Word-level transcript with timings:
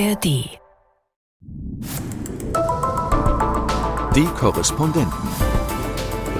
ARD. 0.00 0.24
Die 4.14 4.24
Korrespondenten. 4.38 5.28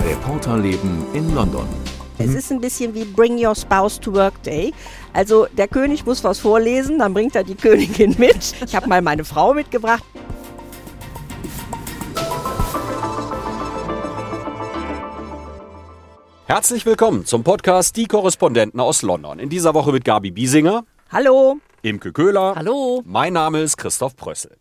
Reporterleben 0.03 1.04
in 1.12 1.35
London. 1.35 1.69
Es 2.17 2.33
ist 2.33 2.51
ein 2.51 2.62
bisschen 2.62 2.94
wie 2.94 3.04
Bring 3.04 3.37
Your 3.37 3.54
Spouse 3.54 4.01
to 4.01 4.15
Work 4.15 4.42
Day. 4.44 4.72
Also 5.12 5.46
der 5.58 5.69
König 5.69 6.06
muss 6.06 6.24
was 6.24 6.38
vorlesen, 6.38 7.01
dann 7.01 7.12
bringt 7.12 7.37
er 7.37 7.44
die 7.44 7.54
Königin 7.54 8.15
mit. 8.17 8.54
Ich 8.65 8.74
habe 8.74 8.88
mal 8.88 9.03
meine 9.03 9.24
Frau 9.24 9.53
mitgebracht. 9.53 10.04
Herzlich 16.47 16.87
willkommen 16.87 17.27
zum 17.27 17.45
Podcast 17.45 17.95
Die 17.98 18.06
Korrespondenten 18.06 18.80
aus 18.80 19.02
London. 19.02 19.38
In 19.38 19.51
dieser 19.51 19.74
Woche 19.74 19.92
mit 19.92 20.06
Gabi 20.06 20.30
Biesinger, 20.30 20.84
Hallo. 21.12 21.59
Imke 21.83 22.12
Köhler. 22.12 22.57
Hallo. 22.57 23.02
Mein 23.07 23.33
Name 23.33 23.62
ist 23.62 23.79
Christoph 23.79 24.15
Prössel. 24.15 24.59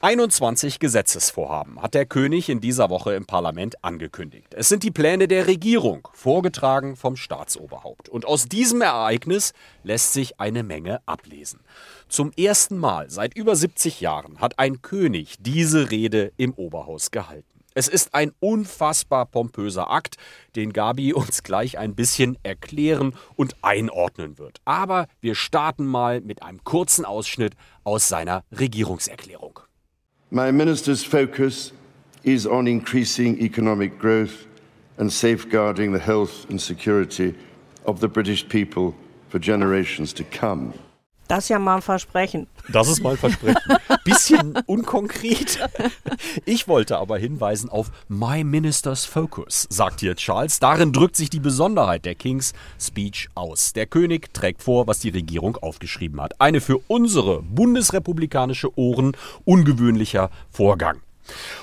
21 0.00 0.78
Gesetzesvorhaben 0.78 1.82
hat 1.82 1.92
der 1.92 2.06
König 2.06 2.48
in 2.48 2.62
dieser 2.62 2.88
Woche 2.88 3.12
im 3.12 3.26
Parlament 3.26 3.84
angekündigt. 3.84 4.54
Es 4.54 4.70
sind 4.70 4.82
die 4.82 4.90
Pläne 4.90 5.28
der 5.28 5.46
Regierung, 5.46 6.08
vorgetragen 6.14 6.96
vom 6.96 7.16
Staatsoberhaupt. 7.16 8.08
Und 8.08 8.24
aus 8.24 8.46
diesem 8.46 8.80
Ereignis 8.80 9.52
lässt 9.82 10.14
sich 10.14 10.40
eine 10.40 10.62
Menge 10.62 11.00
ablesen. 11.04 11.60
Zum 12.08 12.32
ersten 12.32 12.78
Mal 12.78 13.10
seit 13.10 13.36
über 13.36 13.56
70 13.56 14.00
Jahren 14.00 14.40
hat 14.40 14.58
ein 14.58 14.80
König 14.80 15.36
diese 15.40 15.90
Rede 15.90 16.32
im 16.38 16.54
Oberhaus 16.54 17.10
gehalten. 17.10 17.54
Es 17.76 17.88
ist 17.88 18.14
ein 18.14 18.30
unfassbar 18.38 19.26
pompöser 19.26 19.90
Akt, 19.90 20.16
den 20.54 20.72
Gabi 20.72 21.12
uns 21.14 21.42
gleich 21.42 21.76
ein 21.76 21.96
bisschen 21.96 22.38
erklären 22.44 23.14
und 23.34 23.56
einordnen 23.62 24.38
wird. 24.38 24.60
Aber 24.64 25.08
wir 25.20 25.34
starten 25.34 25.84
mal 25.84 26.20
mit 26.20 26.42
einem 26.42 26.62
kurzen 26.62 27.04
Ausschnitt 27.04 27.54
aus 27.82 28.08
seiner 28.08 28.44
Regierungserklärung. 28.52 29.60
My 30.30 30.52
minister's 30.52 31.04
focus 31.04 31.72
is 32.22 32.46
on 32.46 32.66
increasing 32.66 33.38
economic 33.38 33.98
growth 33.98 34.46
and 34.96 35.12
safeguarding 35.12 35.92
the 35.92 36.00
health 36.00 36.48
and 36.48 36.60
security 36.60 37.34
of 37.84 38.00
the 38.00 38.08
British 38.08 38.48
people 38.48 38.94
for 39.28 39.40
generations 39.40 40.14
to 40.14 40.24
come. 40.24 40.72
Das 41.28 41.44
ist 41.44 41.48
ja 41.48 41.58
mal 41.58 41.76
ein 41.76 41.82
Versprechen. 41.82 42.46
Das 42.68 42.88
ist 42.88 43.02
mal 43.02 43.16
Versprechen. 43.16 43.60
Bisschen 44.04 44.56
unkonkret. 44.66 45.58
Ich 46.44 46.68
wollte 46.68 46.98
aber 46.98 47.18
hinweisen 47.18 47.70
auf 47.70 47.90
My 48.08 48.44
Minister's 48.44 49.04
Focus, 49.04 49.66
sagt 49.70 50.00
hier 50.00 50.16
Charles. 50.16 50.60
Darin 50.60 50.92
drückt 50.92 51.16
sich 51.16 51.30
die 51.30 51.40
Besonderheit 51.40 52.04
der 52.04 52.14
King's 52.14 52.52
Speech 52.78 53.28
aus. 53.34 53.72
Der 53.72 53.86
König 53.86 54.32
trägt 54.34 54.62
vor, 54.62 54.86
was 54.86 54.98
die 54.98 55.10
Regierung 55.10 55.56
aufgeschrieben 55.56 56.20
hat. 56.20 56.40
Eine 56.40 56.60
für 56.60 56.78
unsere 56.88 57.42
bundesrepublikanische 57.42 58.78
Ohren 58.78 59.16
ungewöhnlicher 59.44 60.30
Vorgang. 60.50 61.00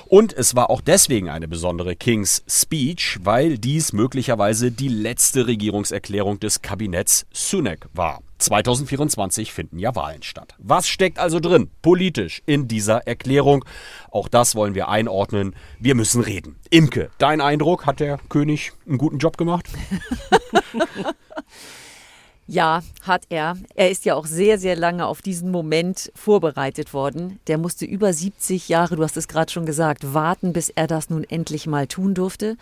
Und 0.06 0.32
es 0.32 0.54
war 0.56 0.70
auch 0.70 0.80
deswegen 0.80 1.28
eine 1.28 1.48
besondere 1.48 1.94
King's 1.94 2.42
Speech, 2.48 3.20
weil 3.22 3.58
dies 3.58 3.92
möglicherweise 3.92 4.72
die 4.72 4.88
letzte 4.88 5.46
Regierungserklärung 5.46 6.40
des 6.40 6.62
Kabinetts 6.62 7.26
Sunak 7.32 7.88
war. 7.92 8.22
2024 8.42 9.52
finden 9.52 9.78
ja 9.78 9.94
Wahlen 9.94 10.22
statt. 10.22 10.54
Was 10.58 10.88
steckt 10.88 11.18
also 11.18 11.40
drin, 11.40 11.70
politisch, 11.80 12.42
in 12.46 12.68
dieser 12.68 13.06
Erklärung? 13.06 13.64
Auch 14.10 14.28
das 14.28 14.54
wollen 14.54 14.74
wir 14.74 14.88
einordnen. 14.88 15.54
Wir 15.78 15.94
müssen 15.94 16.20
reden. 16.22 16.56
Imke, 16.70 17.10
dein 17.18 17.40
Eindruck, 17.40 17.86
hat 17.86 18.00
der 18.00 18.18
König 18.28 18.72
einen 18.86 18.98
guten 18.98 19.18
Job 19.18 19.36
gemacht? 19.36 19.66
Ja, 22.48 22.82
hat 23.02 23.22
er. 23.30 23.56
Er 23.76 23.90
ist 23.90 24.04
ja 24.04 24.14
auch 24.14 24.26
sehr, 24.26 24.58
sehr 24.58 24.76
lange 24.76 25.06
auf 25.06 25.22
diesen 25.22 25.50
Moment 25.50 26.12
vorbereitet 26.14 26.92
worden. 26.92 27.38
Der 27.46 27.56
musste 27.56 27.86
über 27.86 28.12
70 28.12 28.68
Jahre, 28.68 28.96
du 28.96 29.04
hast 29.04 29.16
es 29.16 29.28
gerade 29.28 29.50
schon 29.50 29.64
gesagt, 29.64 30.12
warten, 30.12 30.52
bis 30.52 30.68
er 30.68 30.86
das 30.86 31.08
nun 31.08 31.24
endlich 31.24 31.66
mal 31.66 31.86
tun 31.86 32.14
durfte. 32.14 32.56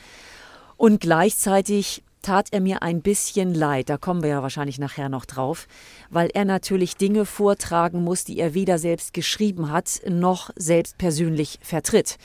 Und 0.77 1.01
gleichzeitig 1.01 2.05
tat 2.23 2.49
er 2.53 2.61
mir 2.61 2.83
ein 2.83 3.03
bisschen 3.03 3.55
leid, 3.55 3.89
da 3.89 3.97
kommen 3.97 4.23
wir 4.23 4.31
ja 4.31 4.43
wahrscheinlich 4.43 4.79
nachher 4.79 5.09
noch 5.09 5.25
drauf, 5.25 5.67
weil 6.11 6.31
er 6.35 6.45
natürlich 6.45 6.97
Dinge 6.97 7.25
vortragen 7.25 8.03
muss, 8.03 8.25
die 8.25 8.39
er 8.39 8.55
weder 8.55 8.79
selbst 8.79 9.15
geschrieben 9.15 9.71
hat, 9.71 10.01
noch 10.09 10.51
selbst 10.57 10.99
persönlich 10.99 11.59
vertritt. 11.63 12.17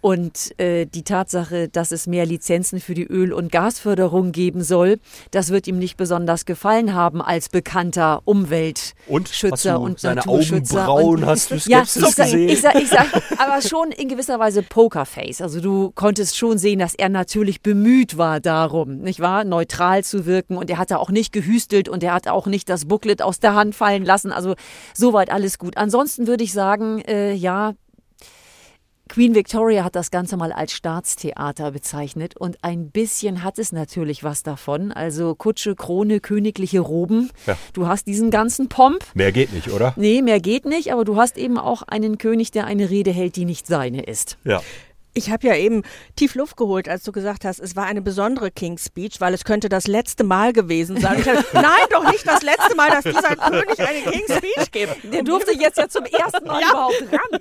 Und 0.00 0.58
äh, 0.60 0.86
die 0.86 1.02
Tatsache, 1.02 1.68
dass 1.68 1.90
es 1.90 2.06
mehr 2.06 2.24
Lizenzen 2.24 2.80
für 2.80 2.94
die 2.94 3.06
Öl- 3.06 3.32
und 3.32 3.50
Gasförderung 3.50 4.32
geben 4.32 4.62
soll, 4.62 4.98
das 5.32 5.50
wird 5.50 5.66
ihm 5.66 5.78
nicht 5.78 5.96
besonders 5.96 6.44
gefallen 6.44 6.94
haben 6.94 7.20
als 7.20 7.48
bekannter 7.48 8.22
Umweltschützer 8.24 9.80
und, 9.80 9.90
und 9.90 10.00
seine 10.00 10.16
Naturschützer. 10.16 10.88
Augenbrauen 10.88 11.18
und, 11.20 11.26
hast 11.26 11.50
du 11.50 11.56
ja, 11.66 11.84
skeptisch 11.84 12.08
ich 12.08 12.14
sag, 12.14 12.24
gesehen? 12.26 12.48
ich 12.48 12.60
sag, 12.60 12.74
ich 12.76 12.88
sag, 12.88 13.06
aber 13.38 13.60
schon 13.62 13.90
in 13.90 14.08
gewisser 14.08 14.38
Weise 14.38 14.62
Pokerface. 14.62 15.42
Also 15.42 15.60
du 15.60 15.90
konntest 15.94 16.36
schon 16.36 16.58
sehen, 16.58 16.78
dass 16.78 16.94
er 16.94 17.08
natürlich 17.08 17.62
bemüht 17.62 18.16
war 18.16 18.40
darum, 18.40 18.98
nicht 18.98 19.20
wahr, 19.20 19.44
neutral 19.44 20.04
zu 20.04 20.26
wirken. 20.26 20.56
Und 20.56 20.70
er 20.70 20.78
hatte 20.78 20.98
auch 20.98 21.10
nicht 21.10 21.32
gehüstelt 21.32 21.88
und 21.88 22.02
er 22.02 22.14
hat 22.14 22.28
auch 22.28 22.46
nicht 22.46 22.68
das 22.68 22.84
Booklet 22.84 23.22
aus 23.22 23.40
der 23.40 23.54
Hand 23.54 23.74
fallen 23.74 24.04
lassen. 24.04 24.30
Also 24.30 24.54
soweit 24.94 25.30
alles 25.30 25.58
gut. 25.58 25.76
Ansonsten 25.76 26.26
würde 26.26 26.44
ich 26.44 26.52
sagen, 26.52 27.00
äh, 27.00 27.32
ja, 27.32 27.74
Queen 29.08 29.34
Victoria 29.34 29.84
hat 29.84 29.96
das 29.96 30.10
Ganze 30.10 30.36
mal 30.36 30.52
als 30.52 30.72
Staatstheater 30.72 31.70
bezeichnet 31.72 32.36
und 32.36 32.58
ein 32.62 32.90
bisschen 32.90 33.42
hat 33.42 33.58
es 33.58 33.72
natürlich 33.72 34.22
was 34.24 34.42
davon. 34.42 34.92
Also 34.92 35.34
Kutsche, 35.34 35.74
Krone, 35.74 36.20
königliche 36.20 36.80
Roben. 36.80 37.30
Ja. 37.46 37.56
Du 37.72 37.86
hast 37.86 38.06
diesen 38.06 38.30
ganzen 38.30 38.68
Pomp. 38.68 39.04
Mehr 39.14 39.32
geht 39.32 39.52
nicht, 39.52 39.70
oder? 39.70 39.94
Nee, 39.96 40.22
mehr 40.22 40.40
geht 40.40 40.64
nicht, 40.64 40.92
aber 40.92 41.04
du 41.04 41.16
hast 41.16 41.38
eben 41.38 41.58
auch 41.58 41.82
einen 41.82 42.18
König, 42.18 42.50
der 42.50 42.66
eine 42.66 42.90
Rede 42.90 43.10
hält, 43.10 43.36
die 43.36 43.44
nicht 43.44 43.66
seine 43.66 44.02
ist. 44.02 44.38
Ja. 44.44 44.60
Ich 45.18 45.30
habe 45.30 45.48
ja 45.48 45.56
eben 45.56 45.82
tief 46.14 46.36
Luft 46.36 46.56
geholt, 46.56 46.88
als 46.88 47.02
du 47.02 47.10
gesagt 47.10 47.44
hast, 47.44 47.58
es 47.58 47.74
war 47.74 47.86
eine 47.86 48.00
besondere 48.00 48.52
King's 48.52 48.84
Speech, 48.86 49.20
weil 49.20 49.34
es 49.34 49.42
könnte 49.44 49.68
das 49.68 49.88
letzte 49.88 50.22
Mal 50.22 50.52
gewesen 50.52 51.00
sein. 51.00 51.18
Hab, 51.26 51.52
Nein, 51.52 51.64
doch 51.90 52.08
nicht 52.10 52.24
das 52.26 52.42
letzte 52.42 52.76
Mal, 52.76 52.88
dass 52.90 53.02
dieser 53.02 53.34
König 53.34 53.78
eine 53.80 54.00
King's 54.12 54.36
Speech 54.36 54.70
gibt. 54.70 55.12
Der 55.12 55.22
durfte 55.24 55.52
jetzt 55.58 55.76
ja 55.76 55.88
zum 55.88 56.04
ersten 56.04 56.46
Mal 56.46 56.60
Ja. 56.60 56.70
überhaupt 56.70 57.02
ran. 57.12 57.40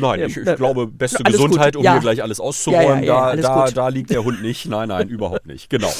Nein, 0.00 0.20
ich, 0.22 0.36
ich 0.38 0.56
glaube, 0.56 0.86
beste 0.86 1.18
Alles 1.24 1.36
gut. 1.38 1.48
Gesundheit, 1.50 1.76
um 1.76 1.84
Ja. 1.84 1.92
hier 1.92 2.00
gleich 2.00 2.22
alles 2.22 2.40
auszuräumen. 2.40 3.04
Ja, 3.04 3.14
ja, 3.14 3.14
ja, 3.14 3.14
da, 3.14 3.26
alles 3.26 3.46
da, 3.46 3.64
gut. 3.66 3.76
da 3.76 3.88
liegt 3.88 4.10
der 4.10 4.24
Hund 4.24 4.40
nicht. 4.42 4.66
Nein, 4.66 4.88
nein, 4.88 5.08
überhaupt 5.08 5.46
nicht. 5.46 5.68
Genau. 5.68 5.92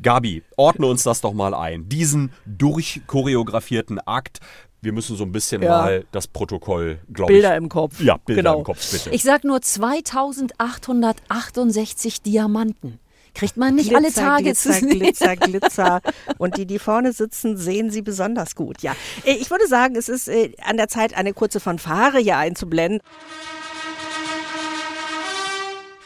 Gabi, 0.00 0.42
ordne 0.56 0.86
uns 0.86 1.02
das 1.02 1.20
doch 1.20 1.32
mal 1.34 1.54
ein. 1.54 1.88
Diesen 1.88 2.32
durchchoreografierten 2.46 4.00
Akt. 4.00 4.38
Wir 4.82 4.92
müssen 4.92 5.16
so 5.16 5.22
ein 5.24 5.32
bisschen 5.32 5.62
Ja. 5.62 5.78
mal 5.80 6.04
das 6.10 6.26
Protokoll, 6.26 6.98
glaube 7.12 7.32
ich. 7.32 7.36
Bilder 7.38 7.56
im 7.56 7.68
Kopf. 7.68 8.00
Ja, 8.00 8.16
Bilder 8.16 8.42
Genau. 8.42 8.58
im 8.58 8.64
Kopf, 8.64 8.90
bitte. 8.90 9.10
Ich 9.10 9.22
sag 9.22 9.44
nur 9.44 9.62
2868 9.62 12.22
Diamanten. 12.22 12.98
Kriegt 13.34 13.56
man 13.56 13.76
nicht 13.76 13.94
alle 13.96 14.12
Tage 14.12 14.42
Glitzer, 14.44 14.72
zu 14.72 14.86
Glitzer, 14.88 15.36
Glitzer. 15.46 16.02
Und 16.36 16.58
die, 16.58 16.66
die 16.66 16.78
vorne 16.78 17.14
sitzen, 17.14 17.56
sehen 17.56 17.88
sie 17.90 18.02
besonders 18.02 18.54
gut. 18.56 18.82
Ja, 18.82 18.94
Äh, 19.24 19.32
ich 19.34 19.50
würde 19.50 19.66
sagen, 19.66 19.96
es 19.96 20.10
ist 20.10 20.28
äh, 20.28 20.52
an 20.62 20.76
der 20.76 20.88
Zeit, 20.88 21.14
eine 21.16 21.32
kurze 21.32 21.58
Fanfare 21.58 22.18
hier 22.18 22.36
einzublenden. 22.36 23.00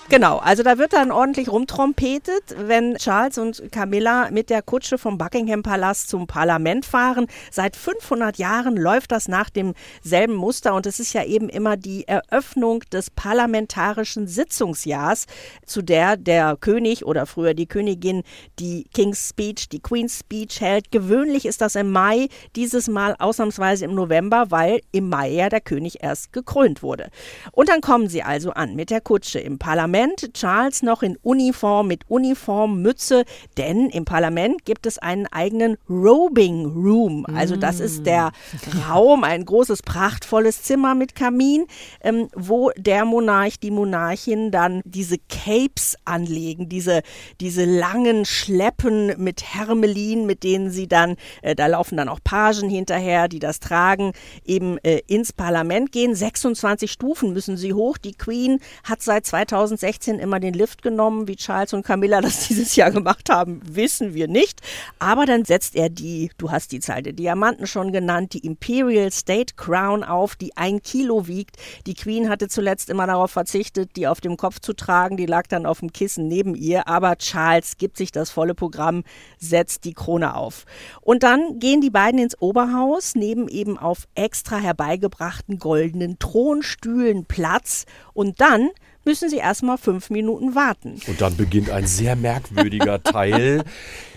Genau, 0.09 0.39
also 0.39 0.62
da 0.62 0.78
wird 0.78 0.93
dann 0.93 1.11
ordentlich 1.11 1.49
rumtrompetet, 1.49 2.55
wenn 2.56 2.94
Charles 2.94 3.39
und 3.39 3.72
Camilla 3.72 4.31
mit 4.31 4.50
der 4.50 4.62
Kutsche 4.62 4.99
vom 4.99 5.19
Buckingham 5.19 5.65
Palast 5.65 6.09
zum 6.09 6.28
Parlament 6.28 6.87
fahren. 6.87 7.27
Seit 7.50 7.75
500 7.75 8.39
Jahren 8.39 8.77
läuft 8.77 9.11
das 9.11 9.27
nach 9.27 9.50
demselben 9.50 10.34
Muster 10.34 10.75
und 10.75 10.87
es 10.87 11.00
ist 11.00 11.12
ja 11.12 11.25
eben 11.25 11.49
immer 11.49 11.77
die 11.77 12.06
Eröffnung 12.06 12.84
des 12.93 13.11
parlamentarischen 13.11 14.28
Sitzungsjahrs, 14.28 15.27
zu 15.67 15.83
der 15.83 16.17
der 16.17 16.56
König 16.56 17.05
oder 17.05 17.27
früher 17.27 17.55
die 17.55 17.67
Königin 17.67 18.23
die 18.61 18.84
King's 18.94 19.31
Speech, 19.31 19.69
die 19.71 19.81
Queen's 19.81 20.21
Speech 20.21 20.61
hält. 20.61 20.93
Gewöhnlich 20.93 21.47
ist 21.47 21.61
das 21.61 21.75
im 21.75 21.91
Mai, 21.91 22.29
dieses 22.55 22.87
Mal 22.87 23.17
ausnahmsweise 23.19 23.85
im 23.85 23.97
November, 23.97 24.52
weil 24.52 24.82
im 24.93 25.09
Mai 25.09 25.31
ja 25.31 25.49
der 25.49 25.61
König 25.61 26.05
erst 26.05 26.32
gekrönt 26.32 26.85
wurde. 26.85 27.09
Und 27.50 27.69
dann 27.69 27.81
kommen 27.81 28.09
sie 28.09 28.23
also 28.23 28.52
an 28.52 28.76
mit 28.76 28.91
der 28.91 29.00
Kutsche 29.00 29.41
im 29.41 29.59
Parlament. 29.59 29.95
Charles 30.32 30.82
noch 30.82 31.02
in 31.02 31.16
Uniform 31.22 31.88
mit 31.88 32.02
Uniformmütze, 32.08 33.25
denn 33.56 33.88
im 33.88 34.04
Parlament 34.04 34.64
gibt 34.64 34.87
es 34.87 34.98
einen 34.98 35.26
eigenen 35.26 35.78
Robing 35.88 36.66
Room. 36.66 37.25
Also 37.34 37.56
das 37.56 37.81
ist 37.81 38.04
der 38.04 38.32
Raum, 38.88 39.25
ein 39.25 39.44
großes, 39.44 39.82
prachtvolles 39.82 40.62
Zimmer 40.62 40.94
mit 40.94 41.14
Kamin, 41.14 41.66
ähm, 42.02 42.28
wo 42.34 42.70
der 42.76 43.04
Monarch, 43.04 43.58
die 43.58 43.70
Monarchin 43.70 44.50
dann 44.50 44.82
diese 44.84 45.16
Capes 45.28 45.96
anlegen, 46.04 46.69
diese, 46.69 47.02
diese 47.40 47.64
langen 47.64 48.25
Schleppen 48.25 49.14
mit 49.16 49.54
Hermelin, 49.54 50.26
mit 50.26 50.42
denen 50.42 50.70
sie 50.70 50.88
dann, 50.88 51.16
äh, 51.42 51.54
da 51.54 51.66
laufen 51.69 51.96
dann 51.96 52.08
auch 52.08 52.20
Pagen 52.22 52.69
hinterher, 52.69 53.28
die 53.28 53.38
das 53.38 53.60
tragen, 53.60 54.12
eben 54.44 54.78
äh, 54.78 55.00
ins 55.06 55.32
Parlament 55.32 55.90
gehen. 55.90 56.14
26 56.14 56.90
Stufen 56.90 57.32
müssen 57.32 57.56
sie 57.56 57.72
hoch. 57.72 57.96
Die 57.99 58.14
Queen 58.14 58.60
hat 58.84 59.02
seit 59.02 59.26
2006 59.26 59.86
16 59.87 60.19
immer 60.19 60.41
den 60.41 60.53
Lift 60.53 60.83
genommen, 60.83 61.29
wie 61.29 61.37
Charles 61.37 61.73
und 61.73 61.87
Camilla 61.87 62.21
das 62.21 62.41
dieses 62.49 62.75
Jahr 62.75 62.91
gemacht 62.91 63.31
haben, 63.31 63.61
wissen 63.65 64.15
wir 64.15 64.27
nicht. 64.27 64.61
Aber 64.99 65.27
dann 65.27 65.44
setzt 65.44 65.77
er 65.77 65.91
die, 65.91 66.33
du 66.38 66.50
hast 66.50 66.73
die 66.73 66.81
Zahl 66.81 67.05
der 67.05 67.12
Diamanten 67.12 67.69
schon 67.69 67.93
genannt, 67.93 68.33
die 68.33 68.44
Imperial 68.44 69.12
State 69.12 69.55
Crown 69.55 70.03
auf, 70.03 70.35
die 70.35 70.56
ein 70.56 70.83
Kilo 70.83 71.29
wiegt. 71.29 71.59
Die 71.87 71.94
Queen 71.94 72.29
hatte 72.29 72.49
zuletzt 72.49 72.91
immer 72.91 73.06
darauf 73.06 73.31
verzichtet, 73.31 73.94
die 73.94 74.09
auf 74.09 74.21
dem 74.21 74.37
Kopf 74.37 74.59
zu 74.59 74.73
tragen. 74.73 75.17
Die 75.17 75.27
lag 75.27 75.47
dann 75.47 75.67
auf 75.67 75.79
dem 75.79 75.93
Kissen 75.93 76.27
neben 76.27 76.56
ihr. 76.56 76.88
Aber 76.88 77.15
Charles 77.15 77.77
gibt 77.77 77.97
sich 77.97 78.11
das 78.11 78.31
volle 78.31 78.56
Programm, 78.56 79.05
setzt 79.38 79.85
die 79.85 79.94
Krone 79.94 80.35
auf. 80.35 80.65
Und 81.00 81.23
dann 81.23 81.61
gehen 81.61 81.81
die 81.81 81.91
beiden 81.91 82.19
ins 82.19 82.41
Oberhaus, 82.43 83.15
neben 83.15 83.47
eben 83.47 83.79
auf 83.79 84.09
extra 84.17 84.56
herbeigebrachten 84.56 85.61
goldenen 85.61 86.19
Thronstühlen 86.19 87.27
Platz. 87.27 87.85
Und 88.15 88.41
dann 88.41 88.71
müssen 89.06 89.31
sie 89.31 89.37
erstmal 89.37 89.79
fünf 89.79 90.11
Minuten 90.11 90.55
warten. 90.55 91.00
Und 91.06 91.20
dann 91.20 91.37
beginnt 91.37 91.70
ein 91.70 91.87
sehr 91.87 92.17
merkwürdiger 92.17 93.03
Teil 93.03 93.64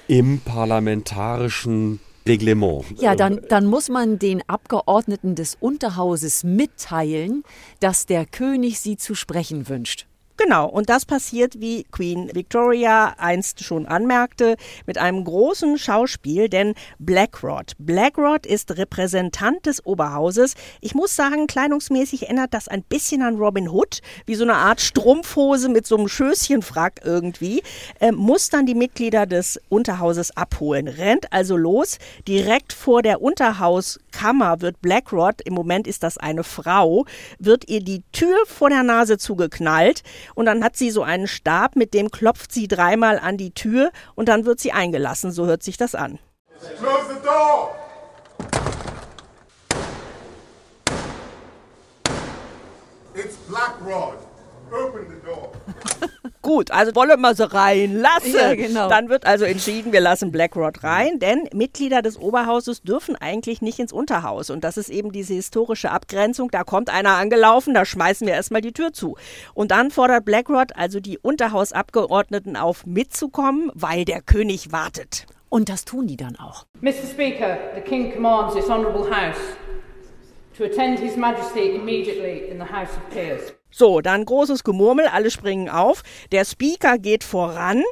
im 0.07 0.41
parlamentarischen 0.41 1.99
Reglement. 2.27 2.83
Ja, 2.99 3.15
dann, 3.15 3.39
dann 3.47 3.65
muss 3.65 3.89
man 3.89 4.19
den 4.19 4.43
Abgeordneten 4.47 5.35
des 5.35 5.55
Unterhauses 5.59 6.43
mitteilen, 6.43 7.43
dass 7.79 8.05
der 8.05 8.25
König 8.25 8.79
sie 8.79 8.97
zu 8.97 9.15
sprechen 9.15 9.69
wünscht. 9.69 10.08
Genau, 10.41 10.69
und 10.69 10.89
das 10.89 11.05
passiert, 11.05 11.59
wie 11.59 11.83
Queen 11.83 12.31
Victoria 12.33 13.13
einst 13.17 13.61
schon 13.61 13.85
anmerkte, 13.85 14.55
mit 14.85 14.97
einem 14.97 15.25
großen 15.25 15.77
Schauspiel, 15.77 16.47
denn 16.47 16.75
Blackrod. 16.97 17.73
Blackrod 17.77 18.45
ist 18.45 18.77
Repräsentant 18.77 19.65
des 19.65 19.85
Oberhauses. 19.85 20.53
Ich 20.79 20.95
muss 20.95 21.13
sagen, 21.13 21.45
kleidungsmäßig 21.45 22.23
erinnert 22.23 22.53
das 22.53 22.69
ein 22.69 22.83
bisschen 22.83 23.21
an 23.21 23.35
Robin 23.35 23.67
Hood, 23.67 23.99
wie 24.27 24.35
so 24.35 24.45
eine 24.45 24.55
Art 24.55 24.79
Strumpfhose 24.79 25.67
mit 25.67 25.85
so 25.85 25.97
einem 25.97 26.07
Schößchenfrack 26.07 27.01
irgendwie, 27.03 27.61
äh, 27.99 28.13
muss 28.13 28.47
dann 28.47 28.65
die 28.65 28.75
Mitglieder 28.75 29.25
des 29.25 29.59
Unterhauses 29.67 30.37
abholen, 30.37 30.87
rennt 30.87 31.33
also 31.33 31.57
los, 31.57 31.97
direkt 32.29 32.71
vor 32.71 33.01
der 33.01 33.21
Unterhauskammer 33.21 34.61
wird 34.61 34.81
Blackrod, 34.81 35.41
im 35.41 35.53
Moment 35.53 35.85
ist 35.85 36.01
das 36.01 36.17
eine 36.17 36.45
Frau, 36.45 37.03
wird 37.39 37.67
ihr 37.67 37.81
die 37.81 38.03
Tür 38.13 38.37
vor 38.45 38.69
der 38.69 38.83
Nase 38.83 39.17
zugeknallt 39.17 40.01
und 40.35 40.45
dann 40.45 40.63
hat 40.63 40.75
sie 40.75 40.91
so 40.91 41.03
einen 41.03 41.27
Stab, 41.27 41.75
mit 41.75 41.93
dem 41.93 42.11
klopft 42.11 42.51
sie 42.51 42.67
dreimal 42.67 43.19
an 43.19 43.37
die 43.37 43.51
Tür 43.51 43.91
und 44.15 44.29
dann 44.29 44.45
wird 44.45 44.59
sie 44.59 44.71
eingelassen. 44.71 45.31
So 45.31 45.45
hört 45.45 45.63
sich 45.63 45.77
das 45.77 45.95
an. 45.95 46.19
Close 46.77 47.13
the 47.13 47.25
door! 47.25 47.75
It's 53.15 53.35
Blackrod. 53.47 54.17
Open 54.71 55.07
the 55.09 55.25
door. 55.25 55.51
Gut, 56.49 56.71
also 56.71 56.95
wollen 56.95 57.21
wir 57.21 57.35
sie 57.35 57.53
reinlassen. 57.53 58.33
Ja, 58.33 58.55
genau. 58.55 58.89
Dann 58.89 59.07
wird 59.07 59.27
also 59.27 59.45
entschieden, 59.45 59.93
wir 59.93 60.01
lassen 60.01 60.31
Blackrod 60.31 60.83
rein, 60.83 61.19
denn 61.19 61.47
Mitglieder 61.53 62.01
des 62.01 62.17
Oberhauses 62.17 62.81
dürfen 62.81 63.15
eigentlich 63.15 63.61
nicht 63.61 63.77
ins 63.77 63.93
Unterhaus. 63.93 64.49
Und 64.49 64.63
das 64.63 64.75
ist 64.75 64.89
eben 64.89 65.11
diese 65.11 65.35
historische 65.35 65.91
Abgrenzung. 65.91 66.49
Da 66.49 66.63
kommt 66.63 66.89
einer 66.89 67.17
angelaufen, 67.17 67.75
da 67.75 67.85
schmeißen 67.85 68.25
wir 68.25 68.33
erstmal 68.33 68.61
die 68.61 68.71
Tür 68.71 68.93
zu. 68.93 69.15
Und 69.53 69.69
dann 69.69 69.91
fordert 69.91 70.25
Blackrod 70.25 70.75
also 70.75 70.99
die 70.99 71.19
Unterhausabgeordneten 71.19 72.57
auf, 72.57 72.83
mitzukommen, 72.87 73.71
weil 73.75 74.03
der 74.03 74.23
König 74.23 74.71
wartet. 74.71 75.27
Und 75.49 75.69
das 75.69 75.85
tun 75.85 76.07
die 76.07 76.17
dann 76.17 76.35
auch. 76.35 76.65
Mr. 76.81 76.93
Speaker, 77.13 77.59
the 77.75 77.81
King 77.81 78.11
commands 78.11 78.55
this 78.55 78.67
honourable 78.67 79.07
House 79.07 79.37
to 80.57 80.63
attend 80.63 80.97
His 80.97 81.15
Majesty 81.15 81.75
immediately 81.75 82.49
in 82.49 82.57
the 82.57 82.73
House 82.73 82.89
of 82.97 83.07
Peers. 83.11 83.53
So, 83.71 84.01
dann 84.01 84.25
großes 84.25 84.63
Gemurmel, 84.63 85.07
alle 85.07 85.31
springen 85.31 85.69
auf. 85.69 86.03
Der 86.31 86.45
Speaker 86.45 86.97
geht 86.97 87.23
voran 87.23 87.83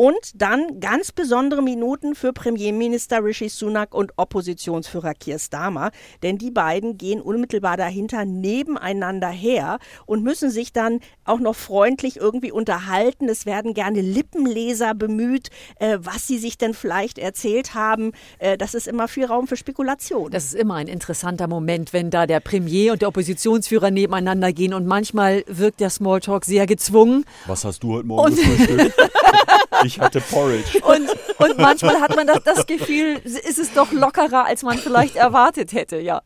und 0.00 0.16
dann 0.32 0.80
ganz 0.80 1.12
besondere 1.12 1.60
Minuten 1.60 2.14
für 2.14 2.32
Premierminister 2.32 3.22
Rishi 3.22 3.50
Sunak 3.50 3.94
und 3.94 4.14
Oppositionsführer 4.16 5.12
Keir 5.12 5.38
Starmer, 5.38 5.90
denn 6.22 6.38
die 6.38 6.50
beiden 6.50 6.96
gehen 6.96 7.20
unmittelbar 7.20 7.76
dahinter 7.76 8.24
nebeneinander 8.24 9.28
her 9.28 9.78
und 10.06 10.24
müssen 10.24 10.48
sich 10.48 10.72
dann 10.72 11.00
auch 11.26 11.38
noch 11.38 11.54
freundlich 11.54 12.16
irgendwie 12.16 12.50
unterhalten. 12.50 13.28
Es 13.28 13.44
werden 13.44 13.74
gerne 13.74 14.00
Lippenleser 14.00 14.94
bemüht, 14.94 15.50
äh, 15.78 15.98
was 16.00 16.26
sie 16.26 16.38
sich 16.38 16.56
denn 16.56 16.72
vielleicht 16.72 17.18
erzählt 17.18 17.74
haben. 17.74 18.12
Äh, 18.38 18.56
das 18.56 18.72
ist 18.72 18.88
immer 18.88 19.06
viel 19.06 19.26
Raum 19.26 19.48
für 19.48 19.58
Spekulation. 19.58 20.30
Das 20.30 20.46
ist 20.46 20.54
immer 20.54 20.76
ein 20.76 20.88
interessanter 20.88 21.46
Moment, 21.46 21.92
wenn 21.92 22.08
da 22.08 22.26
der 22.26 22.40
Premier 22.40 22.92
und 22.92 23.02
der 23.02 23.08
Oppositionsführer 23.08 23.90
nebeneinander 23.90 24.54
gehen 24.54 24.72
und 24.72 24.86
manchmal 24.86 25.44
wirkt 25.46 25.78
der 25.78 25.90
Smalltalk 25.90 26.46
sehr 26.46 26.64
gezwungen. 26.64 27.26
Was 27.46 27.66
hast 27.66 27.82
du 27.82 27.92
heute 27.92 28.06
Morgen 28.06 28.34
gefrühstückt? 28.34 28.94
Ich 29.84 30.00
hatte 30.00 30.20
Porridge. 30.20 30.80
Und, 30.82 31.08
und 31.38 31.58
manchmal 31.58 32.00
hat 32.00 32.16
man 32.16 32.26
das, 32.26 32.42
das 32.42 32.66
Gefühl, 32.66 33.20
ist 33.24 33.58
es 33.58 33.72
doch 33.72 33.92
lockerer, 33.92 34.44
als 34.44 34.62
man 34.62 34.78
vielleicht 34.78 35.16
erwartet 35.16 35.72
hätte, 35.72 35.98
ja. 35.98 36.22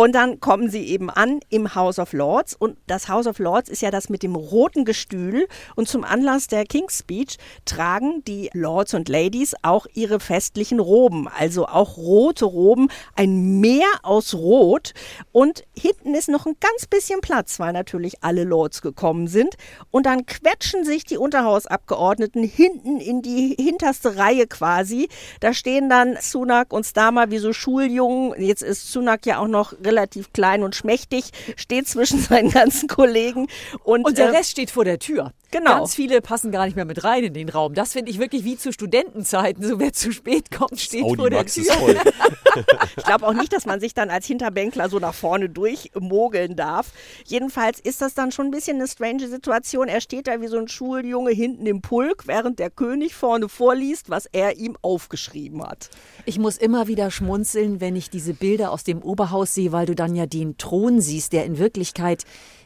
Und 0.00 0.12
dann 0.12 0.38
kommen 0.38 0.70
sie 0.70 0.84
eben 0.84 1.10
an 1.10 1.40
im 1.48 1.74
House 1.74 1.98
of 1.98 2.12
Lords. 2.12 2.54
Und 2.54 2.78
das 2.86 3.08
House 3.08 3.26
of 3.26 3.40
Lords 3.40 3.68
ist 3.68 3.82
ja 3.82 3.90
das 3.90 4.08
mit 4.08 4.22
dem 4.22 4.36
roten 4.36 4.84
Gestühl. 4.84 5.48
Und 5.74 5.88
zum 5.88 6.04
Anlass 6.04 6.46
der 6.46 6.64
King's 6.66 7.00
Speech 7.00 7.36
tragen 7.64 8.22
die 8.24 8.48
Lords 8.52 8.94
und 8.94 9.08
Ladies 9.08 9.56
auch 9.62 9.88
ihre 9.94 10.20
festlichen 10.20 10.78
Roben. 10.78 11.26
Also 11.26 11.66
auch 11.66 11.96
rote 11.96 12.44
Roben, 12.44 12.90
ein 13.16 13.58
Meer 13.58 13.88
aus 14.04 14.34
Rot. 14.34 14.94
Und 15.32 15.64
hinten 15.76 16.14
ist 16.14 16.28
noch 16.28 16.46
ein 16.46 16.54
ganz 16.60 16.86
bisschen 16.86 17.20
Platz, 17.20 17.58
weil 17.58 17.72
natürlich 17.72 18.22
alle 18.22 18.44
Lords 18.44 18.82
gekommen 18.82 19.26
sind. 19.26 19.56
Und 19.90 20.06
dann 20.06 20.26
quetschen 20.26 20.84
sich 20.84 21.06
die 21.06 21.18
Unterhausabgeordneten 21.18 22.44
hinten 22.44 23.00
in 23.00 23.20
die 23.20 23.56
hinterste 23.58 24.16
Reihe 24.16 24.46
quasi. 24.46 25.08
Da 25.40 25.52
stehen 25.52 25.88
dann 25.88 26.16
Sunak 26.20 26.72
und 26.72 26.86
Starmer 26.86 27.32
wie 27.32 27.38
so 27.38 27.52
Schuljungen. 27.52 28.40
Jetzt 28.40 28.62
ist 28.62 28.92
Sunak 28.92 29.26
ja 29.26 29.40
auch 29.40 29.48
noch 29.48 29.72
relativ 29.88 30.32
klein 30.32 30.62
und 30.62 30.74
schmächtig, 30.74 31.30
steht 31.56 31.88
zwischen 31.88 32.18
seinen 32.28 32.50
ganzen 32.50 32.88
Kollegen. 32.88 33.48
Und, 33.82 34.06
und 34.06 34.18
der 34.18 34.28
äh, 34.28 34.36
Rest 34.36 34.50
steht 34.50 34.70
vor 34.70 34.84
der 34.84 34.98
Tür. 34.98 35.32
Genau. 35.50 35.78
Ganz 35.78 35.94
viele 35.94 36.20
passen 36.20 36.52
gar 36.52 36.66
nicht 36.66 36.76
mehr 36.76 36.84
mit 36.84 37.04
rein 37.04 37.24
in 37.24 37.32
den 37.32 37.48
Raum. 37.48 37.72
Das 37.72 37.92
finde 37.94 38.10
ich 38.10 38.18
wirklich 38.18 38.44
wie 38.44 38.58
zu 38.58 38.70
Studentenzeiten. 38.70 39.66
So 39.66 39.80
wer 39.80 39.94
zu 39.94 40.12
spät 40.12 40.50
kommt, 40.50 40.78
steht 40.78 41.02
oh, 41.04 41.14
vor 41.14 41.30
der 41.30 41.38
Max 41.40 41.54
Tür. 41.54 41.64
ich 42.96 43.04
glaube 43.04 43.26
auch 43.26 43.32
nicht, 43.32 43.52
dass 43.52 43.64
man 43.64 43.80
sich 43.80 43.94
dann 43.94 44.10
als 44.10 44.26
Hinterbänkler 44.26 44.90
so 44.90 44.98
nach 44.98 45.14
vorne 45.14 45.48
durchmogeln 45.48 46.54
darf. 46.54 46.92
Jedenfalls 47.24 47.80
ist 47.80 48.02
das 48.02 48.12
dann 48.12 48.30
schon 48.30 48.48
ein 48.48 48.50
bisschen 48.50 48.76
eine 48.76 48.88
strange 48.88 49.26
Situation. 49.28 49.88
Er 49.88 50.02
steht 50.02 50.26
da 50.26 50.40
wie 50.42 50.48
so 50.48 50.58
ein 50.58 50.68
Schuljunge 50.68 51.30
hinten 51.30 51.64
im 51.64 51.80
Pulk, 51.80 52.26
während 52.26 52.58
der 52.58 52.68
König 52.68 53.14
vorne 53.14 53.48
vorliest, 53.48 54.10
was 54.10 54.26
er 54.26 54.58
ihm 54.58 54.76
aufgeschrieben 54.82 55.62
hat. 55.62 55.88
Ich 56.26 56.38
muss 56.38 56.58
immer 56.58 56.88
wieder 56.88 57.10
schmunzeln, 57.10 57.80
wenn 57.80 57.96
ich 57.96 58.10
diese 58.10 58.34
Bilder 58.34 58.70
aus 58.70 58.84
dem 58.84 59.02
Oberhaus 59.02 59.54
sehe, 59.54 59.72
weil 59.72 59.86
du 59.86 59.94
dann 59.94 60.14
ja 60.14 60.26
den 60.26 60.58
Thron 60.58 61.00
siehst, 61.00 61.32
der 61.32 61.46
in 61.46 61.58
Wirklichkeit 61.58 62.24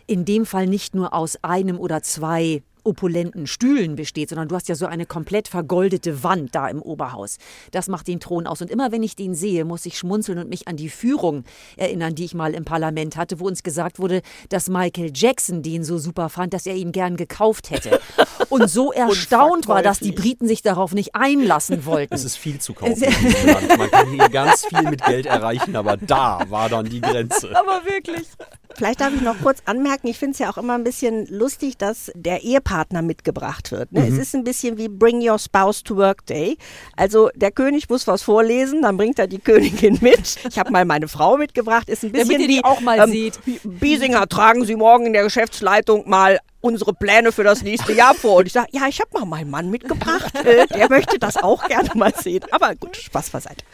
in 0.08 0.24
dem 0.24 0.46
Fall 0.46 0.66
nicht 0.66 0.96
nur 0.96 1.14
aus 1.14 1.38
einem 1.42 1.78
oder 1.78 2.02
zwei 2.02 2.62
opulenten 2.84 3.46
Stühlen 3.46 3.96
besteht, 3.96 4.30
sondern 4.30 4.48
du 4.48 4.54
hast 4.54 4.68
ja 4.68 4.74
so 4.74 4.86
eine 4.86 5.06
komplett 5.06 5.48
vergoldete 5.48 6.22
Wand 6.22 6.54
da 6.54 6.68
im 6.68 6.82
Oberhaus. 6.82 7.38
Das 7.70 7.88
macht 7.88 8.08
den 8.08 8.20
Thron 8.20 8.46
aus. 8.46 8.60
Und 8.60 8.70
immer 8.70 8.92
wenn 8.92 9.02
ich 9.02 9.16
den 9.16 9.34
sehe, 9.34 9.64
muss 9.64 9.86
ich 9.86 9.98
schmunzeln 9.98 10.38
und 10.38 10.48
mich 10.48 10.68
an 10.68 10.76
die 10.76 10.88
Führung 10.88 11.44
erinnern, 11.76 12.14
die 12.14 12.24
ich 12.24 12.34
mal 12.34 12.54
im 12.54 12.64
Parlament 12.64 13.16
hatte, 13.16 13.40
wo 13.40 13.46
uns 13.46 13.62
gesagt 13.62 13.98
wurde, 13.98 14.22
dass 14.48 14.68
Michael 14.68 15.12
Jackson 15.14 15.62
den 15.62 15.84
so 15.84 15.98
super 15.98 16.28
fand, 16.28 16.54
dass 16.54 16.66
er 16.66 16.74
ihn 16.74 16.92
gern 16.92 17.16
gekauft 17.16 17.70
hätte. 17.70 18.00
Und 18.48 18.68
so 18.68 18.92
erstaunt 18.92 19.66
war, 19.66 19.82
dass 19.82 19.98
die 19.98 20.12
Briten 20.12 20.46
sich 20.46 20.60
darauf 20.60 20.92
nicht 20.92 21.14
einlassen 21.14 21.86
wollten. 21.86 22.14
Es 22.14 22.24
ist 22.24 22.36
viel 22.36 22.58
zu 22.58 22.74
kaufen. 22.74 23.00
Man 23.78 23.90
kann 23.90 24.10
hier 24.10 24.28
ganz 24.28 24.66
viel 24.66 24.82
mit 24.82 25.02
Geld 25.04 25.26
erreichen, 25.26 25.74
aber 25.74 25.96
da 25.96 26.40
war 26.48 26.68
dann 26.68 26.86
die 26.86 27.00
Grenze. 27.00 27.56
Aber 27.56 27.82
wirklich. 27.86 28.26
Vielleicht 28.76 29.00
darf 29.00 29.12
ich 29.14 29.20
noch 29.20 29.38
kurz 29.42 29.58
anmerken, 29.64 30.08
ich 30.08 30.18
finde 30.18 30.32
es 30.32 30.38
ja 30.38 30.50
auch 30.50 30.58
immer 30.58 30.74
ein 30.74 30.84
bisschen 30.84 31.26
lustig, 31.26 31.76
dass 31.76 32.10
der 32.14 32.42
Ehepartner 32.42 33.02
mitgebracht 33.02 33.72
wird. 33.72 33.92
Ne? 33.92 34.00
Mhm. 34.00 34.12
Es 34.12 34.18
ist 34.18 34.34
ein 34.34 34.44
bisschen 34.44 34.78
wie 34.78 34.88
Bring 34.88 35.26
Your 35.28 35.38
Spouse 35.38 35.82
to 35.82 35.96
Work 35.96 36.26
Day. 36.26 36.56
Also 36.96 37.30
der 37.34 37.50
König 37.50 37.88
muss 37.88 38.06
was 38.06 38.22
vorlesen, 38.22 38.82
dann 38.82 38.96
bringt 38.96 39.18
er 39.18 39.26
die 39.26 39.38
Königin 39.38 39.98
mit. 40.00 40.36
Ich 40.48 40.58
habe 40.58 40.70
mal 40.70 40.84
meine 40.84 41.08
Frau 41.08 41.36
mitgebracht, 41.36 41.88
ist 41.88 42.02
ein 42.02 42.12
bisschen 42.12 42.28
Damit 42.28 42.48
wie 42.48 42.64
auch 42.64 42.80
mal 42.80 42.98
ähm, 42.98 43.10
sieht. 43.10 43.38
Biesinger, 43.64 44.28
tragen 44.28 44.64
Sie 44.64 44.76
morgen 44.76 45.06
in 45.06 45.12
der 45.12 45.24
Geschäftsleitung 45.24 46.08
mal 46.08 46.38
unsere 46.62 46.94
Pläne 46.94 47.32
für 47.32 47.44
das 47.44 47.62
nächste 47.62 47.92
Jahr 47.92 48.14
vor. 48.14 48.36
Und 48.36 48.46
ich 48.46 48.52
sage, 48.52 48.68
ja, 48.72 48.86
ich 48.88 49.00
habe 49.00 49.10
mal 49.12 49.26
meinen 49.26 49.50
Mann 49.50 49.70
mitgebracht. 49.70 50.32
Äh, 50.42 50.66
der 50.66 50.88
möchte 50.88 51.18
das 51.18 51.36
auch 51.36 51.68
gerne 51.68 51.90
mal 51.94 52.12
sehen. 52.16 52.42
Aber 52.50 52.74
gut, 52.74 52.96
Spaß 52.96 53.30
beiseite. 53.30 53.64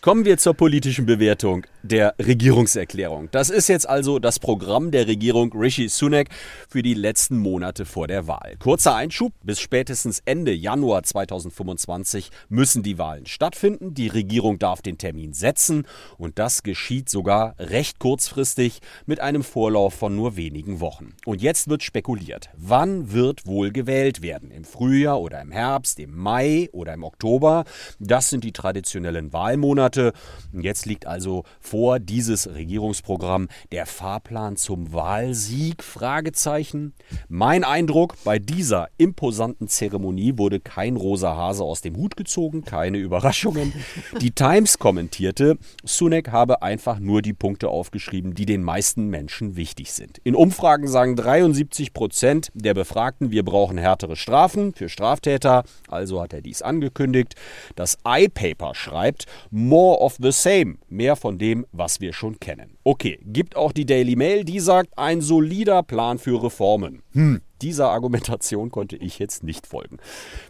Kommen 0.00 0.24
wir 0.24 0.36
zur 0.36 0.52
politischen 0.52 1.06
Bewertung 1.06 1.64
der 1.82 2.14
Regierungserklärung. 2.18 3.28
Das 3.30 3.50
ist 3.50 3.68
jetzt 3.68 3.88
also 3.88 4.18
das 4.18 4.38
Programm 4.48 4.90
der 4.90 5.06
Regierung 5.06 5.52
Rishi 5.52 5.90
Sunak 5.90 6.30
für 6.70 6.80
die 6.80 6.94
letzten 6.94 7.36
Monate 7.36 7.84
vor 7.84 8.08
der 8.08 8.26
Wahl. 8.28 8.56
Kurzer 8.58 8.94
Einschub, 8.94 9.34
bis 9.42 9.60
spätestens 9.60 10.22
Ende 10.24 10.54
Januar 10.54 11.02
2025 11.02 12.30
müssen 12.48 12.82
die 12.82 12.96
Wahlen 12.96 13.26
stattfinden. 13.26 13.92
Die 13.92 14.08
Regierung 14.08 14.58
darf 14.58 14.80
den 14.80 14.96
Termin 14.96 15.34
setzen 15.34 15.86
und 16.16 16.38
das 16.38 16.62
geschieht 16.62 17.10
sogar 17.10 17.56
recht 17.58 17.98
kurzfristig 17.98 18.80
mit 19.04 19.20
einem 19.20 19.42
Vorlauf 19.42 19.92
von 19.92 20.16
nur 20.16 20.36
wenigen 20.36 20.80
Wochen. 20.80 21.12
Und 21.26 21.42
jetzt 21.42 21.68
wird 21.68 21.82
spekuliert. 21.82 22.48
Wann 22.56 23.12
wird 23.12 23.46
wohl 23.46 23.70
gewählt 23.70 24.22
werden? 24.22 24.50
Im 24.50 24.64
Frühjahr 24.64 25.20
oder 25.20 25.42
im 25.42 25.50
Herbst, 25.50 26.00
im 26.00 26.16
Mai 26.16 26.70
oder 26.72 26.94
im 26.94 27.04
Oktober? 27.04 27.66
Das 27.98 28.30
sind 28.30 28.44
die 28.44 28.52
traditionellen 28.52 29.34
Wahlmonate. 29.34 30.14
Jetzt 30.54 30.86
liegt 30.86 31.06
also 31.06 31.44
vor 31.60 31.98
dieses 31.98 32.48
Regierungsprogramm 32.48 33.48
der 33.72 33.84
Fahrplan 33.84 34.37
zum 34.54 34.92
Wahlsieg? 34.92 35.82
Fragezeichen. 35.82 36.94
Mein 37.28 37.64
Eindruck, 37.64 38.14
bei 38.22 38.38
dieser 38.38 38.88
imposanten 38.96 39.66
Zeremonie 39.66 40.34
wurde 40.36 40.60
kein 40.60 40.96
rosa 40.96 41.34
Hase 41.36 41.64
aus 41.64 41.80
dem 41.80 41.96
Hut 41.96 42.16
gezogen, 42.16 42.64
keine 42.64 42.98
Überraschungen. 42.98 43.72
Die 44.20 44.30
Times 44.30 44.78
kommentierte, 44.78 45.58
Sunak 45.84 46.30
habe 46.30 46.62
einfach 46.62 47.00
nur 47.00 47.20
die 47.20 47.32
Punkte 47.32 47.68
aufgeschrieben, 47.68 48.34
die 48.34 48.46
den 48.46 48.62
meisten 48.62 49.08
Menschen 49.08 49.56
wichtig 49.56 49.92
sind. 49.92 50.18
In 50.18 50.36
Umfragen 50.36 50.86
sagen 50.86 51.16
73 51.16 51.92
Prozent 51.92 52.50
der 52.54 52.74
Befragten, 52.74 53.32
wir 53.32 53.44
brauchen 53.44 53.76
härtere 53.76 54.14
Strafen 54.14 54.72
für 54.72 54.88
Straftäter. 54.88 55.64
Also 55.88 56.22
hat 56.22 56.32
er 56.32 56.42
dies 56.42 56.62
angekündigt. 56.62 57.34
Das 57.74 57.98
iPaper 58.06 58.76
schreibt, 58.76 59.26
more 59.50 59.98
of 59.98 60.16
the 60.20 60.32
same, 60.32 60.76
mehr 60.88 61.16
von 61.16 61.38
dem, 61.38 61.66
was 61.72 62.00
wir 62.00 62.12
schon 62.12 62.38
kennen. 62.38 62.78
Okay, 62.84 63.18
gibt 63.24 63.56
auch 63.56 63.72
die 63.72 63.84
Daily 63.84 64.14
Mail, 64.14 64.27
die 64.44 64.60
sagt, 64.60 64.98
ein 64.98 65.20
solider 65.20 65.82
Plan 65.82 66.18
für 66.18 66.42
Reformen. 66.42 67.02
Hm, 67.12 67.40
dieser 67.62 67.88
Argumentation 67.88 68.70
konnte 68.70 68.96
ich 68.96 69.18
jetzt 69.18 69.42
nicht 69.42 69.66
folgen. 69.66 69.98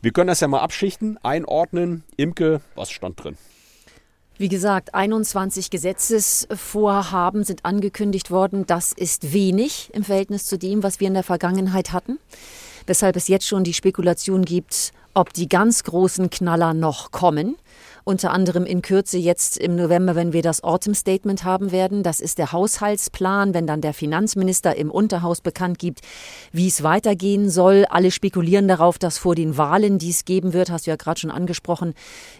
Wir 0.02 0.12
können 0.12 0.28
das 0.28 0.40
ja 0.40 0.48
mal 0.48 0.60
abschichten, 0.60 1.18
einordnen. 1.22 2.04
Imke, 2.16 2.60
was 2.74 2.90
stand 2.90 3.22
drin? 3.22 3.36
Wie 4.36 4.48
gesagt, 4.48 4.94
21 4.94 5.70
Gesetzesvorhaben 5.70 7.44
sind 7.44 7.64
angekündigt 7.64 8.30
worden. 8.30 8.66
Das 8.66 8.92
ist 8.92 9.32
wenig 9.32 9.90
im 9.92 10.04
Verhältnis 10.04 10.46
zu 10.46 10.58
dem, 10.58 10.82
was 10.82 11.00
wir 11.00 11.08
in 11.08 11.14
der 11.14 11.24
Vergangenheit 11.24 11.92
hatten. 11.92 12.18
Weshalb 12.86 13.16
es 13.16 13.28
jetzt 13.28 13.46
schon 13.46 13.64
die 13.64 13.74
Spekulation 13.74 14.44
gibt, 14.44 14.92
ob 15.14 15.32
die 15.32 15.48
ganz 15.48 15.82
großen 15.82 16.30
Knaller 16.30 16.72
noch 16.74 17.10
kommen 17.10 17.56
unter 18.08 18.30
anderem 18.30 18.64
in 18.64 18.80
Kürze 18.80 19.18
jetzt 19.18 19.58
im 19.58 19.76
November, 19.76 20.14
wenn 20.14 20.32
wir 20.32 20.40
das 20.40 20.64
Autumn 20.64 20.94
Statement 20.94 21.44
haben 21.44 21.72
werden. 21.72 22.02
Das 22.02 22.20
ist 22.20 22.38
der 22.38 22.52
Haushaltsplan, 22.52 23.52
wenn 23.52 23.66
dann 23.66 23.82
der 23.82 23.92
Finanzminister 23.92 24.74
im 24.76 24.90
Unterhaus 24.90 25.42
bekannt 25.42 25.78
gibt, 25.78 26.00
wie 26.50 26.68
es 26.68 26.82
weitergehen 26.82 27.50
soll. 27.50 27.84
Alle 27.90 28.10
spekulieren 28.10 28.66
darauf, 28.66 28.98
dass 28.98 29.18
vor 29.18 29.34
den 29.34 29.58
Wahlen, 29.58 29.98
die 29.98 30.08
es 30.08 30.24
geben 30.24 30.54
wird, 30.54 30.70
hast 30.70 30.86
du 30.86 30.90
ja 30.90 30.96
gerade 30.96 31.20
schon 31.20 31.30
angesprochen, 31.30 31.92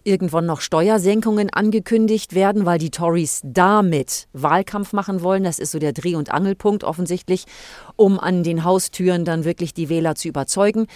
irgendwann 0.05 0.47
noch 0.47 0.63
Steuersenkungen 0.63 1.51
angekündigt 1.51 2.35
werden, 2.35 2.65
weil 2.65 2.79
die 2.79 2.89
Tories 2.89 3.43
damit 3.45 4.27
Wahlkampf 4.33 4.95
machen 4.95 5.23
wollen. 5.23 5.45
Das 5.45 5.59
ist 5.59 5.73
so 5.73 5.79
der 5.79 5.93
Dreh- 5.93 6.17
und 6.17 6.33
Angelpunkt 6.33 6.83
offensichtlich, 6.83 7.45
um 7.95 8.19
an 8.19 8.43
den 8.43 8.65
Haustüren 8.65 9.27
dann 9.27 9.45
wirklich 9.45 9.75
die 9.75 9.91
Wähler 9.91 10.15
zu 10.15 10.29
überzeugen. 10.29 10.87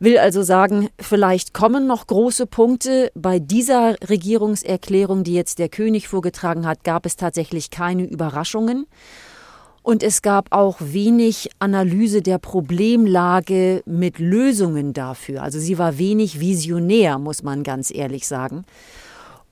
Will 0.00 0.18
also 0.18 0.42
sagen, 0.42 0.90
vielleicht 1.00 1.54
kommen 1.54 1.86
noch 1.86 2.06
große 2.06 2.44
Punkte 2.44 3.10
bei 3.14 3.38
dieser 3.38 3.96
Regierung 4.02 4.17
Regierungserklärung, 4.18 5.22
die 5.22 5.34
jetzt 5.34 5.60
der 5.60 5.68
König 5.68 6.08
vorgetragen 6.08 6.66
hat, 6.66 6.82
gab 6.82 7.06
es 7.06 7.14
tatsächlich 7.14 7.70
keine 7.70 8.04
Überraschungen. 8.04 8.86
Und 9.82 10.02
es 10.02 10.22
gab 10.22 10.52
auch 10.52 10.76
wenig 10.80 11.50
Analyse 11.60 12.20
der 12.20 12.38
Problemlage 12.38 13.82
mit 13.86 14.18
Lösungen 14.18 14.92
dafür. 14.92 15.42
Also 15.42 15.60
sie 15.60 15.78
war 15.78 15.98
wenig 15.98 16.40
visionär, 16.40 17.18
muss 17.18 17.44
man 17.44 17.62
ganz 17.62 17.94
ehrlich 17.94 18.26
sagen. 18.26 18.64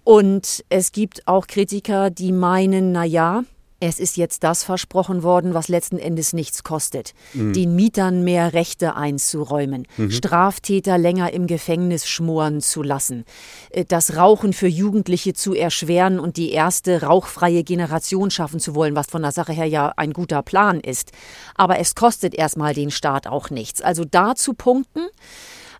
Und 0.02 0.64
es 0.68 0.90
gibt 0.92 1.26
auch 1.26 1.46
Kritiker, 1.46 2.10
die 2.10 2.32
meinen, 2.32 2.92
na 2.92 3.04
ja, 3.04 3.44
es 3.80 3.98
ist 3.98 4.16
jetzt 4.16 4.42
das 4.42 4.64
versprochen 4.64 5.22
worden, 5.22 5.52
was 5.52 5.68
letzten 5.68 5.98
Endes 5.98 6.32
nichts 6.32 6.64
kostet. 6.64 7.12
Mhm. 7.34 7.52
Den 7.52 7.76
Mietern 7.76 8.24
mehr 8.24 8.54
Rechte 8.54 8.96
einzuräumen, 8.96 9.86
mhm. 9.96 10.10
Straftäter 10.10 10.96
länger 10.96 11.32
im 11.32 11.46
Gefängnis 11.46 12.08
schmoren 12.08 12.60
zu 12.60 12.82
lassen, 12.82 13.24
äh, 13.70 13.84
das 13.84 14.16
Rauchen 14.16 14.52
für 14.52 14.68
Jugendliche 14.68 15.34
zu 15.34 15.54
erschweren 15.54 16.18
und 16.18 16.36
die 16.36 16.52
erste 16.52 17.02
rauchfreie 17.02 17.64
Generation 17.64 18.30
schaffen 18.30 18.60
zu 18.60 18.74
wollen, 18.74 18.96
was 18.96 19.08
von 19.08 19.22
der 19.22 19.32
Sache 19.32 19.52
her 19.52 19.66
ja 19.66 19.92
ein 19.96 20.12
guter 20.12 20.42
Plan 20.42 20.80
ist. 20.80 21.12
Aber 21.54 21.78
es 21.78 21.94
kostet 21.94 22.34
erstmal 22.34 22.72
den 22.72 22.90
Staat 22.90 23.26
auch 23.26 23.50
nichts. 23.50 23.82
Also 23.82 24.04
da 24.04 24.34
zu 24.34 24.54
punkten, 24.54 25.06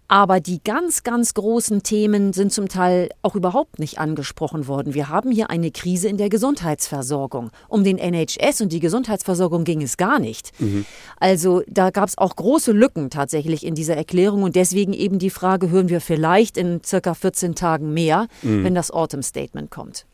aber 0.09 0.41
die 0.41 0.63
ganz, 0.63 1.03
ganz 1.03 1.35
großen 1.35 1.83
Themen 1.83 2.33
sind 2.33 2.53
zum 2.53 2.69
Teil 2.69 3.09
auch 3.23 3.35
überhaupt 3.35 3.79
nicht 3.79 3.99
angesprochen 3.99 4.69
worden. 4.69 4.95
Wir 4.95 5.09
haben 5.09 5.31
hier 5.31 5.51
eine 5.51 5.71
Krise 5.71 6.09
in 6.09 6.17
der 6.17 6.29
Gesundheitsversorgung. 6.29 7.51
Um 7.69 7.85
den 7.85 7.99
NHS 7.99 8.61
und 8.61 8.73
die 8.73 8.81
Gesundheitsversorgung 8.81 9.65
ging 9.65 9.83
es 9.83 9.97
gar 9.97 10.19
nicht. 10.19 10.53
Mhm. 10.61 10.85
Also 11.19 11.63
da 11.67 11.91
gab 11.91 12.09
es 12.09 12.19
auch 12.19 12.37
große 12.37 12.73
Lücken 12.73 13.11
tatsächlich 13.11 13.67
in 13.67 13.75
dieser 13.75 13.97
Erklärung 13.97 14.43
und 14.43 14.57
deswegen 14.57 14.93
eben 14.93 15.19
die 15.19 15.31
Frage, 15.31 15.71
hören 15.71 15.89
wir 15.89 16.01
vielleicht 16.01 16.57
in 16.57 16.83
circa 16.85 17.15
14 17.15 17.55
Tagen 17.55 17.93
mehr, 17.93 18.29
mhm. 18.43 18.65
wenn 18.65 18.75
das 18.75 18.91
Autumn 18.91 19.23
Statement 19.23 19.71
kommt. 19.71 20.07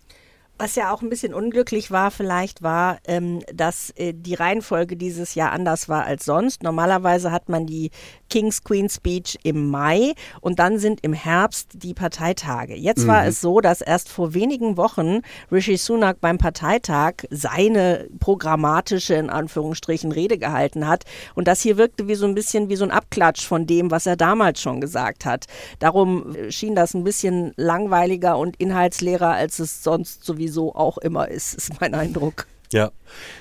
Was 0.58 0.76
ja 0.76 0.92
auch 0.92 1.02
ein 1.02 1.08
bisschen 1.08 1.34
unglücklich 1.34 1.90
war, 1.90 2.12
vielleicht 2.12 2.62
war, 2.62 2.98
ähm, 3.08 3.42
dass 3.52 3.90
äh, 3.96 4.12
die 4.14 4.34
Reihenfolge 4.34 4.96
dieses 4.96 5.34
Jahr 5.34 5.50
anders 5.50 5.88
war 5.88 6.04
als 6.04 6.24
sonst. 6.24 6.62
Normalerweise 6.62 7.32
hat 7.32 7.48
man 7.48 7.66
die 7.66 7.90
King's 8.32 8.64
Queen 8.64 8.88
Speech 8.88 9.40
im 9.42 9.68
Mai 9.68 10.14
und 10.40 10.58
dann 10.58 10.78
sind 10.78 11.00
im 11.02 11.12
Herbst 11.12 11.68
die 11.74 11.92
Parteitage. 11.92 12.74
Jetzt 12.74 13.04
mhm. 13.04 13.08
war 13.08 13.26
es 13.26 13.42
so, 13.42 13.60
dass 13.60 13.82
erst 13.82 14.08
vor 14.08 14.32
wenigen 14.32 14.78
Wochen 14.78 15.20
Rishi 15.50 15.76
Sunak 15.76 16.18
beim 16.22 16.38
Parteitag 16.38 17.24
seine 17.28 18.08
programmatische, 18.20 19.12
in 19.12 19.28
Anführungsstrichen, 19.28 20.12
Rede 20.12 20.38
gehalten 20.38 20.88
hat. 20.88 21.04
Und 21.34 21.46
das 21.46 21.60
hier 21.60 21.76
wirkte 21.76 22.08
wie 22.08 22.14
so 22.14 22.24
ein 22.24 22.34
bisschen 22.34 22.70
wie 22.70 22.76
so 22.76 22.84
ein 22.84 22.90
Abklatsch 22.90 23.44
von 23.44 23.66
dem, 23.66 23.90
was 23.90 24.06
er 24.06 24.16
damals 24.16 24.62
schon 24.62 24.80
gesagt 24.80 25.26
hat. 25.26 25.44
Darum 25.78 26.34
äh, 26.34 26.50
schien 26.50 26.74
das 26.74 26.94
ein 26.94 27.04
bisschen 27.04 27.52
langweiliger 27.56 28.38
und 28.38 28.56
inhaltsleerer, 28.56 29.32
als 29.32 29.58
es 29.58 29.82
sonst 29.82 30.24
sowieso 30.24 30.62
so 30.62 30.74
auch 30.74 30.96
immer 30.96 31.28
ist, 31.28 31.52
ist 31.54 31.80
mein 31.82 31.92
Eindruck. 31.94 32.46
Ja, 32.72 32.90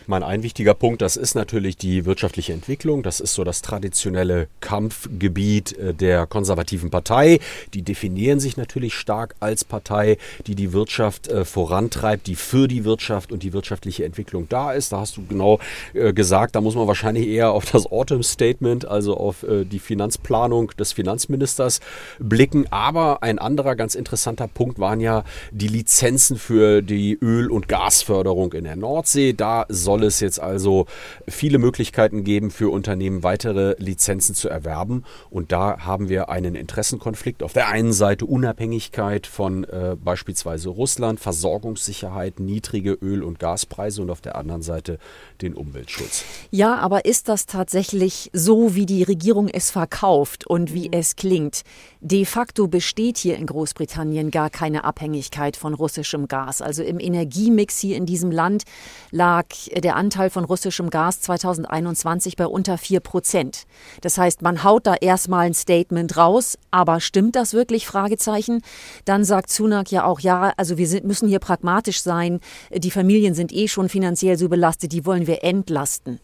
mein 0.07 0.23
ein 0.23 0.43
wichtiger 0.43 0.73
Punkt, 0.73 1.01
das 1.01 1.15
ist 1.15 1.35
natürlich 1.35 1.77
die 1.77 2.05
wirtschaftliche 2.05 2.51
Entwicklung. 2.51 3.01
Das 3.01 3.21
ist 3.21 3.33
so 3.33 3.45
das 3.45 3.61
traditionelle 3.61 4.49
Kampfgebiet 4.59 5.77
äh, 5.77 5.93
der 5.93 6.27
konservativen 6.27 6.89
Partei. 6.89 7.39
Die 7.73 7.81
definieren 7.81 8.41
sich 8.41 8.57
natürlich 8.57 8.93
stark 8.93 9.35
als 9.39 9.63
Partei, 9.63 10.17
die 10.47 10.55
die 10.55 10.73
Wirtschaft 10.73 11.29
äh, 11.29 11.45
vorantreibt, 11.45 12.27
die 12.27 12.35
für 12.35 12.67
die 12.67 12.83
Wirtschaft 12.83 13.31
und 13.31 13.43
die 13.43 13.53
wirtschaftliche 13.53 14.03
Entwicklung 14.03 14.49
da 14.49 14.73
ist. 14.73 14.91
Da 14.91 14.99
hast 14.99 15.15
du 15.15 15.25
genau 15.25 15.59
äh, 15.93 16.11
gesagt, 16.11 16.55
da 16.55 16.61
muss 16.61 16.75
man 16.75 16.87
wahrscheinlich 16.87 17.27
eher 17.27 17.51
auf 17.51 17.63
das 17.71 17.89
Autumn 17.89 18.23
Statement, 18.23 18.85
also 18.85 19.15
auf 19.15 19.45
die 19.49 19.79
Finanzplanung 19.79 20.71
des 20.77 20.91
Finanzministers 20.91 21.79
blicken. 22.19 22.65
Aber 22.69 23.23
ein 23.23 23.39
anderer 23.39 23.75
ganz 23.75 23.95
interessanter 23.95 24.47
Punkt 24.47 24.79
waren 24.79 24.99
ja 24.99 25.23
die 25.51 25.67
Lizenzen 25.67 26.37
für 26.37 26.81
die 26.81 27.17
Öl- 27.21 27.49
und 27.49 27.67
Gasförderung 27.67 28.53
in 28.53 28.65
der 28.65 28.75
Nordsee. 28.75 29.20
Nordsee. 29.21 29.33
Da 29.33 29.65
soll 29.69 30.03
es 30.03 30.19
jetzt 30.19 30.39
also 30.39 30.85
viele 31.27 31.57
Möglichkeiten 31.57 32.23
geben 32.23 32.51
für 32.51 32.71
Unternehmen, 32.71 33.23
weitere 33.23 33.75
Lizenzen 33.77 34.35
zu 34.35 34.49
erwerben. 34.49 35.03
Und 35.29 35.51
da 35.51 35.79
haben 35.79 36.09
wir 36.09 36.29
einen 36.29 36.55
Interessenkonflikt. 36.55 37.43
Auf 37.43 37.53
der 37.53 37.67
einen 37.69 37.93
Seite 37.93 38.25
Unabhängigkeit 38.25 39.27
von 39.27 39.63
äh, 39.63 39.95
beispielsweise 40.01 40.69
Russland, 40.69 41.19
Versorgungssicherheit, 41.19 42.39
niedrige 42.39 42.93
Öl- 42.93 43.23
und 43.23 43.39
Gaspreise 43.39 44.01
und 44.01 44.09
auf 44.09 44.21
der 44.21 44.35
anderen 44.35 44.61
Seite 44.61 44.97
den 45.41 45.53
Umweltschutz. 45.53 46.23
Ja, 46.51 46.77
aber 46.77 47.05
ist 47.05 47.29
das 47.29 47.45
tatsächlich 47.45 48.29
so, 48.33 48.75
wie 48.75 48.85
die 48.85 49.03
Regierung 49.03 49.47
es 49.47 49.71
verkauft 49.71 50.47
und 50.47 50.73
wie 50.73 50.89
es 50.91 51.15
klingt? 51.15 51.61
De 51.99 52.25
facto 52.25 52.67
besteht 52.67 53.17
hier 53.17 53.37
in 53.37 53.45
Großbritannien 53.45 54.31
gar 54.31 54.49
keine 54.49 54.83
Abhängigkeit 54.83 55.55
von 55.55 55.73
russischem 55.73 56.27
Gas. 56.27 56.61
Also 56.61 56.83
im 56.83 56.99
Energiemix 56.99 57.79
hier 57.79 57.95
in 57.95 58.05
diesem 58.05 58.31
Land 58.31 58.63
lag 59.11 59.45
der 59.75 59.95
Anteil 59.95 60.29
von 60.29 60.45
russischem 60.45 60.89
Gas 60.89 61.21
2021 61.21 62.35
bei 62.35 62.47
unter 62.47 62.77
4 62.77 62.99
Prozent. 63.01 63.65
Das 64.01 64.17
heißt, 64.17 64.41
man 64.41 64.63
haut 64.63 64.87
da 64.87 64.95
erstmal 64.95 65.45
ein 65.45 65.53
Statement 65.53 66.17
raus, 66.17 66.57
aber 66.71 66.99
stimmt 66.99 67.35
das 67.35 67.53
wirklich? 67.53 67.85
Fragezeichen. 67.85 68.61
Dann 69.05 69.23
sagt 69.23 69.51
Sunak 69.51 69.91
ja 69.91 70.05
auch, 70.05 70.19
ja, 70.21 70.53
also 70.57 70.77
wir 70.77 70.87
sind, 70.87 71.05
müssen 71.05 71.27
hier 71.27 71.39
pragmatisch 71.39 72.01
sein. 72.01 72.39
Die 72.73 72.91
Familien 72.91 73.33
sind 73.33 73.53
eh 73.53 73.67
schon 73.67 73.89
finanziell 73.89 74.37
so 74.37 74.49
belastet, 74.49 74.91
die 74.93 75.05
wollen 75.05 75.27
wir 75.27 75.43
entlasten. 75.43 76.19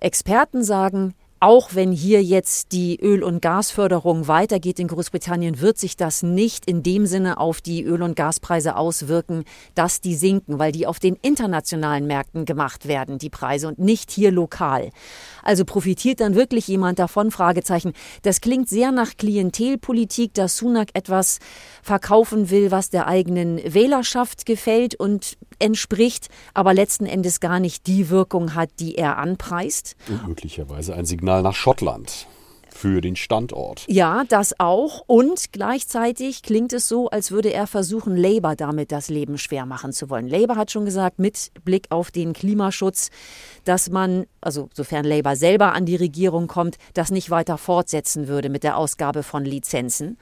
Experten 0.00 0.62
sagen, 0.62 1.14
auch 1.40 1.74
wenn 1.74 1.92
hier 1.92 2.22
jetzt 2.22 2.72
die 2.72 2.98
Öl- 3.00 3.22
und 3.22 3.42
Gasförderung 3.42 4.26
weitergeht 4.26 4.78
in 4.78 4.88
Großbritannien, 4.88 5.60
wird 5.60 5.78
sich 5.78 5.96
das 5.96 6.22
nicht 6.22 6.66
in 6.66 6.82
dem 6.82 7.06
Sinne 7.06 7.38
auf 7.38 7.60
die 7.60 7.82
Öl- 7.82 8.02
und 8.02 8.16
Gaspreise 8.16 8.76
auswirken, 8.76 9.44
dass 9.74 10.00
die 10.00 10.14
sinken, 10.14 10.58
weil 10.58 10.72
die 10.72 10.86
auf 10.86 10.98
den 10.98 11.16
internationalen 11.20 12.06
Märkten 12.06 12.46
gemacht 12.46 12.88
werden, 12.88 13.18
die 13.18 13.30
Preise, 13.30 13.68
und 13.68 13.78
nicht 13.78 14.10
hier 14.10 14.30
lokal. 14.30 14.90
Also 15.46 15.64
profitiert 15.64 16.20
dann 16.20 16.34
wirklich 16.34 16.66
jemand 16.66 16.98
davon? 16.98 17.30
Fragezeichen. 17.30 17.92
Das 18.22 18.40
klingt 18.40 18.68
sehr 18.68 18.90
nach 18.90 19.16
Klientelpolitik, 19.16 20.34
dass 20.34 20.56
Sunak 20.56 20.88
etwas 20.94 21.38
verkaufen 21.82 22.50
will, 22.50 22.70
was 22.70 22.90
der 22.90 23.06
eigenen 23.06 23.58
Wählerschaft 23.72 24.44
gefällt. 24.44 24.96
Und 24.96 25.38
entspricht, 25.58 26.28
aber 26.52 26.74
letzten 26.74 27.06
Endes 27.06 27.40
gar 27.40 27.60
nicht 27.60 27.86
die 27.86 28.10
Wirkung 28.10 28.54
hat, 28.54 28.70
die 28.80 28.96
er 28.96 29.18
anpreist. 29.18 29.96
Und 30.08 30.26
möglicherweise 30.26 30.94
ein 30.94 31.06
Signal 31.06 31.42
nach 31.42 31.54
Schottland 31.54 32.26
für 32.76 33.00
den 33.00 33.16
Standort. 33.16 33.84
Ja, 33.88 34.24
das 34.28 34.58
auch. 34.60 35.02
Und 35.06 35.52
gleichzeitig 35.52 36.42
klingt 36.42 36.72
es 36.72 36.88
so, 36.88 37.08
als 37.08 37.30
würde 37.30 37.52
er 37.52 37.66
versuchen, 37.66 38.16
Labour 38.16 38.54
damit 38.54 38.92
das 38.92 39.08
Leben 39.08 39.38
schwer 39.38 39.66
machen 39.66 39.92
zu 39.92 40.10
wollen. 40.10 40.28
Labour 40.28 40.56
hat 40.56 40.70
schon 40.70 40.84
gesagt, 40.84 41.18
mit 41.18 41.50
Blick 41.64 41.86
auf 41.90 42.10
den 42.10 42.32
Klimaschutz, 42.32 43.10
dass 43.64 43.90
man, 43.90 44.26
also 44.40 44.68
sofern 44.72 45.04
Labour 45.04 45.36
selber 45.36 45.72
an 45.72 45.86
die 45.86 45.96
Regierung 45.96 46.46
kommt, 46.46 46.76
das 46.94 47.10
nicht 47.10 47.30
weiter 47.30 47.58
fortsetzen 47.58 48.28
würde 48.28 48.48
mit 48.48 48.62
der 48.62 48.76
Ausgabe 48.76 49.22
von 49.22 49.44
Lizenzen. 49.44 50.18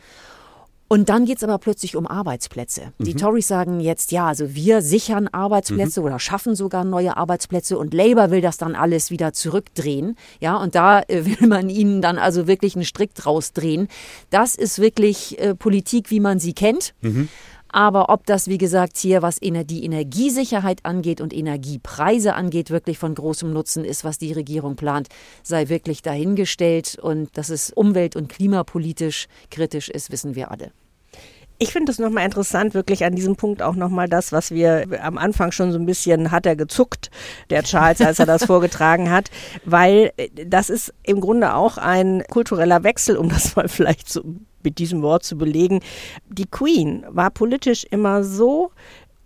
Und 0.94 1.08
dann 1.08 1.24
geht 1.24 1.38
es 1.38 1.42
aber 1.42 1.58
plötzlich 1.58 1.96
um 1.96 2.06
Arbeitsplätze. 2.06 2.92
Mhm. 2.98 3.04
Die 3.04 3.14
Tories 3.14 3.48
sagen 3.48 3.80
jetzt, 3.80 4.12
ja, 4.12 4.28
also 4.28 4.54
wir 4.54 4.80
sichern 4.80 5.26
Arbeitsplätze 5.26 5.98
mhm. 5.98 6.06
oder 6.06 6.20
schaffen 6.20 6.54
sogar 6.54 6.84
neue 6.84 7.16
Arbeitsplätze 7.16 7.76
und 7.76 7.92
Labour 7.92 8.30
will 8.30 8.40
das 8.40 8.58
dann 8.58 8.76
alles 8.76 9.10
wieder 9.10 9.32
zurückdrehen. 9.32 10.14
Ja, 10.38 10.56
und 10.56 10.76
da 10.76 11.00
äh, 11.00 11.24
will 11.40 11.48
man 11.48 11.68
ihnen 11.68 12.00
dann 12.00 12.16
also 12.16 12.46
wirklich 12.46 12.76
einen 12.76 12.84
Strick 12.84 13.12
draus 13.16 13.52
drehen. 13.52 13.88
Das 14.30 14.54
ist 14.54 14.78
wirklich 14.78 15.36
äh, 15.40 15.56
Politik, 15.56 16.12
wie 16.12 16.20
man 16.20 16.38
sie 16.38 16.52
kennt. 16.52 16.94
Mhm. 17.00 17.28
Aber 17.70 18.08
ob 18.08 18.24
das, 18.26 18.46
wie 18.46 18.58
gesagt, 18.58 18.96
hier, 18.96 19.20
was 19.20 19.40
die 19.40 19.84
Energiesicherheit 19.84 20.84
angeht 20.84 21.20
und 21.20 21.34
Energiepreise 21.34 22.36
angeht, 22.36 22.70
wirklich 22.70 22.98
von 22.98 23.16
großem 23.16 23.52
Nutzen 23.52 23.84
ist, 23.84 24.04
was 24.04 24.18
die 24.18 24.32
Regierung 24.32 24.76
plant, 24.76 25.08
sei 25.42 25.68
wirklich 25.68 26.02
dahingestellt. 26.02 26.96
Und 27.02 27.36
dass 27.36 27.48
es 27.48 27.72
umwelt- 27.72 28.14
und 28.14 28.28
klimapolitisch 28.28 29.26
kritisch 29.50 29.88
ist, 29.88 30.12
wissen 30.12 30.36
wir 30.36 30.52
alle. 30.52 30.70
Ich 31.58 31.72
finde 31.72 31.92
es 31.92 31.98
nochmal 31.98 32.24
interessant, 32.24 32.74
wirklich 32.74 33.04
an 33.04 33.14
diesem 33.14 33.36
Punkt 33.36 33.62
auch 33.62 33.76
nochmal 33.76 34.08
das, 34.08 34.32
was 34.32 34.50
wir 34.50 34.86
am 35.02 35.18
Anfang 35.18 35.52
schon 35.52 35.70
so 35.70 35.78
ein 35.78 35.86
bisschen 35.86 36.32
hat 36.32 36.46
er 36.46 36.56
gezuckt, 36.56 37.10
der 37.50 37.62
Charles, 37.62 38.00
als 38.00 38.18
er 38.18 38.26
das 38.26 38.44
vorgetragen 38.46 39.10
hat, 39.10 39.30
weil 39.64 40.12
äh, 40.16 40.28
das 40.46 40.68
ist 40.68 40.92
im 41.04 41.20
Grunde 41.20 41.54
auch 41.54 41.78
ein 41.78 42.24
kultureller 42.28 42.82
Wechsel, 42.82 43.16
um 43.16 43.28
das 43.28 43.54
mal 43.54 43.68
vielleicht 43.68 44.10
so 44.10 44.22
mit 44.64 44.78
diesem 44.78 45.02
Wort 45.02 45.24
zu 45.24 45.36
belegen. 45.36 45.80
Die 46.28 46.46
Queen 46.46 47.04
war 47.08 47.30
politisch 47.30 47.84
immer 47.90 48.24
so 48.24 48.72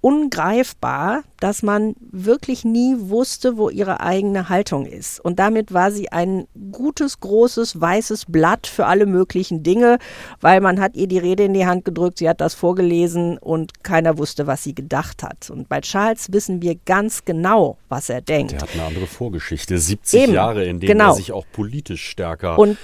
ungreifbar, 0.01 1.23
dass 1.41 1.63
man 1.63 1.95
wirklich 2.01 2.65
nie 2.65 2.95
wusste, 2.99 3.57
wo 3.57 3.69
ihre 3.69 4.01
eigene 4.01 4.49
Haltung 4.49 4.87
ist. 4.87 5.21
Und 5.21 5.39
damit 5.39 5.73
war 5.73 5.91
sie 5.91 6.11
ein 6.11 6.47
gutes, 6.73 7.21
großes, 7.21 7.81
weißes 7.81 8.27
Blatt 8.27 8.67
für 8.67 8.87
alle 8.87 9.07
möglichen 9.07 9.63
Dinge, 9.63 9.99
weil 10.41 10.61
man 10.61 10.81
hat 10.81 10.97
ihr 10.97 11.09
die 11.09 11.19
Rede 11.19 11.45
in 11.45 11.55
die 11.55 11.67
Hand 11.67 11.85
gedrückt, 11.85 12.19
sie 12.19 12.29
hat 12.29 12.41
das 12.41 12.55
vorgelesen 12.55 13.39
und 13.39 13.83
keiner 13.83 14.19
wusste, 14.19 14.47
was 14.47 14.63
sie 14.63 14.75
gedacht 14.75 15.23
hat. 15.23 15.51
Und 15.51 15.69
bei 15.69 15.81
Charles 15.81 16.33
wissen 16.33 16.63
wir 16.63 16.77
ganz 16.87 17.25
genau, 17.25 17.79
was 17.89 18.09
er 18.09 18.21
denkt. 18.21 18.53
Der 18.53 18.61
hat 18.61 18.75
eine 18.75 18.85
andere 18.85 19.07
Vorgeschichte, 19.07 19.79
70 19.79 20.23
Eben, 20.23 20.35
Jahre, 20.35 20.65
in 20.65 20.81
denen 20.81 20.93
genau. 20.93 21.11
er 21.11 21.15
sich 21.15 21.33
auch 21.33 21.47
politisch 21.53 22.07
stärker 22.09 22.59
und 22.59 22.79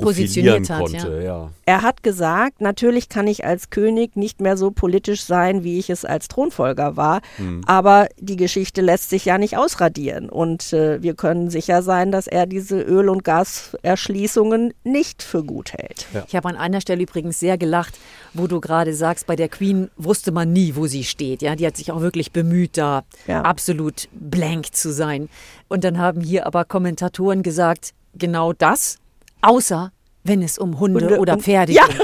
positioniert 0.00 0.70
hat, 0.70 0.80
konnte. 0.80 1.22
Ja. 1.24 1.50
Er 1.64 1.82
hat 1.82 2.02
gesagt, 2.02 2.60
natürlich 2.60 3.08
kann 3.08 3.26
ich 3.26 3.44
als 3.44 3.70
König 3.70 4.16
nicht 4.16 4.40
mehr 4.40 4.56
so 4.56 4.70
politisch 4.70 5.22
sein, 5.24 5.64
wie 5.64 5.78
ich 5.78 5.90
es 5.90 6.04
als 6.04 6.28
Thronfolger 6.28 6.96
war, 6.96 7.20
Hm. 7.36 7.62
aber 7.66 8.06
die 8.18 8.36
Geschichte 8.36 8.80
lässt 8.82 9.10
sich 9.10 9.24
ja 9.24 9.38
nicht 9.38 9.56
ausradieren. 9.56 10.28
Und 10.28 10.72
äh, 10.72 11.02
wir 11.02 11.14
können 11.14 11.50
sicher 11.50 11.82
sein, 11.82 12.12
dass 12.12 12.26
er 12.26 12.46
diese 12.46 12.80
Öl- 12.80 13.08
und 13.08 13.24
Gaserschließungen 13.24 14.74
nicht 14.84 15.22
für 15.22 15.42
gut 15.44 15.72
hält. 15.72 16.06
Ich 16.28 16.36
habe 16.36 16.48
an 16.48 16.56
einer 16.56 16.80
Stelle 16.80 17.02
übrigens 17.02 17.38
sehr 17.40 17.58
gelacht, 17.58 17.98
wo 18.34 18.46
du 18.46 18.60
gerade 18.60 18.94
sagst, 18.94 19.26
bei 19.26 19.36
der 19.36 19.48
Queen 19.48 19.90
wusste 19.96 20.32
man 20.32 20.52
nie, 20.52 20.74
wo 20.76 20.86
sie 20.86 21.04
steht. 21.04 21.42
Ja, 21.42 21.56
die 21.56 21.66
hat 21.66 21.76
sich 21.76 21.92
auch 21.92 22.00
wirklich 22.00 22.32
bemüht, 22.32 22.76
da 22.76 23.04
Ja. 23.26 23.42
absolut 23.42 24.08
blank 24.12 24.74
zu 24.74 24.92
sein. 24.92 25.28
Und 25.68 25.84
dann 25.84 25.98
haben 25.98 26.20
hier 26.20 26.46
aber 26.46 26.64
Kommentatoren 26.64 27.42
gesagt, 27.42 27.92
genau 28.14 28.52
das, 28.52 28.98
außer 29.42 29.92
wenn 30.24 30.42
es 30.42 30.58
um 30.58 30.80
Hunde, 30.80 31.00
Hunde 31.00 31.18
oder 31.18 31.34
und- 31.34 31.42
Pferde 31.42 31.72
Ja. 31.72 31.86
ging. 31.86 31.98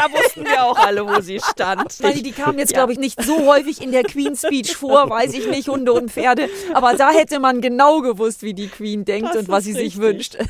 Da 0.00 0.12
wussten 0.12 0.44
wir 0.44 0.64
auch 0.64 0.78
alle, 0.78 1.06
wo 1.06 1.20
sie 1.20 1.40
stand. 1.40 1.92
Ich 2.00 2.00
meine, 2.00 2.22
die 2.22 2.32
kamen 2.32 2.58
jetzt, 2.58 2.72
Ja. 2.72 2.78
glaube 2.78 2.92
ich, 2.92 2.98
nicht 2.98 3.22
so 3.22 3.46
häufig 3.46 3.82
in 3.82 3.92
der 3.92 4.02
Queen 4.04 4.34
Speech 4.36 4.76
vor, 4.76 5.10
weiß 5.10 5.34
ich 5.34 5.48
nicht, 5.48 5.68
Hunde 5.68 5.92
und 5.92 6.10
Pferde. 6.10 6.48
Aber 6.72 6.94
da 6.94 7.10
hätte 7.10 7.40
man 7.40 7.60
genau 7.60 8.00
gewusst, 8.00 8.42
wie 8.42 8.54
die 8.54 8.68
Queen 8.68 9.04
denkt 9.04 9.30
Das 9.30 9.36
und 9.36 9.48
was 9.48 9.64
sie 9.64 9.72
sich 9.72 9.98
richtig. 9.98 10.00
wünscht. 10.00 10.36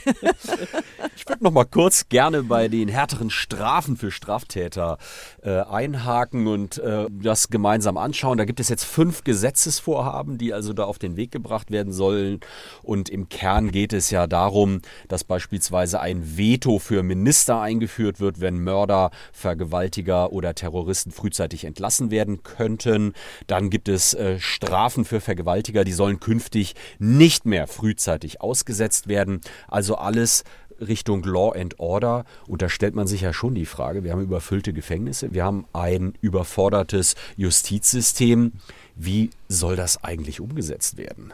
Ich 1.17 1.29
würde 1.29 1.45
noch 1.45 1.51
mal 1.53 1.65
kurz 1.67 2.09
gerne 2.09 2.43
bei 2.43 2.69
den 2.69 2.89
härteren 2.89 3.29
Strafen 3.31 3.97
für 3.97 4.11
Straftäter 4.11 4.97
äh, 5.43 5.61
einhaken 5.61 6.47
und 6.47 6.79
äh, 6.79 7.07
das 7.11 7.51
gemeinsam 7.51 7.99
anschauen. 7.99 8.39
Da 8.39 8.45
gibt 8.47 8.59
es 8.59 8.69
jetzt 8.71 8.85
fünf 8.85 9.23
Gesetzesvorhaben, 9.25 10.39
die 10.39 10.53
also 10.55 10.73
da 10.73 10.85
auf 10.85 10.99
den 10.99 11.17
Weg 11.17 11.31
gebracht 11.31 11.71
werden 11.71 11.93
sollen. 11.93 12.41
Und 12.83 13.09
im 13.11 13.29
Kern 13.29 13.71
geht 13.71 13.93
es 13.93 14.11
ja 14.11 14.27
darum, 14.27 14.81
dass 15.09 15.23
beispielsweise 15.25 16.01
ein 16.01 16.37
Veto 16.39 16.79
für 16.79 17.03
Minister 17.03 17.61
eingeführt 17.61 18.19
wird, 18.21 18.41
wenn 18.41 18.59
Mörder, 18.59 19.11
Vergewaltiger 19.41 20.33
oder 20.33 20.55
Terroristen 20.55 21.11
frühzeitig 21.11 21.65
entlassen 21.65 22.11
werden 22.11 22.43
könnten. 22.43 23.15
Dann 23.47 23.71
gibt 23.71 23.89
es 23.89 24.15
äh, 24.15 24.39
Strafen 24.39 25.05
für 25.05 25.21
Vergewaltiger, 25.21 25.85
die 25.85 25.93
sollen 25.93 26.21
künftig 26.21 26.75
nicht 26.99 27.47
mehr 27.47 27.67
frühzeitig 27.67 28.41
ausgesetzt 28.41 29.09
werden. 29.09 29.41
Also 29.69 29.97
alles 29.97 30.45
Richtung 30.81 31.25
Law 31.25 31.53
and 31.53 31.79
Order. 31.79 32.25
Und 32.47 32.63
da 32.63 32.69
stellt 32.69 32.95
man 32.95 33.07
sich 33.07 33.23
ja 33.23 33.33
schon 33.33 33.55
die 33.55 33.67
Frage, 33.67 34.05
wir 34.05 34.13
haben 34.13 34.23
überfüllte 34.23 34.73
Gefängnisse, 34.73 35.33
wir 35.33 35.45
haben 35.45 35.67
ein 35.73 36.15
überfordertes 36.21 37.15
Justizsystem. 37.37 38.53
Wie 38.95 39.31
soll 39.49 39.77
das 39.77 40.03
eigentlich 40.05 40.41
umgesetzt 40.41 40.97
werden? 40.97 41.33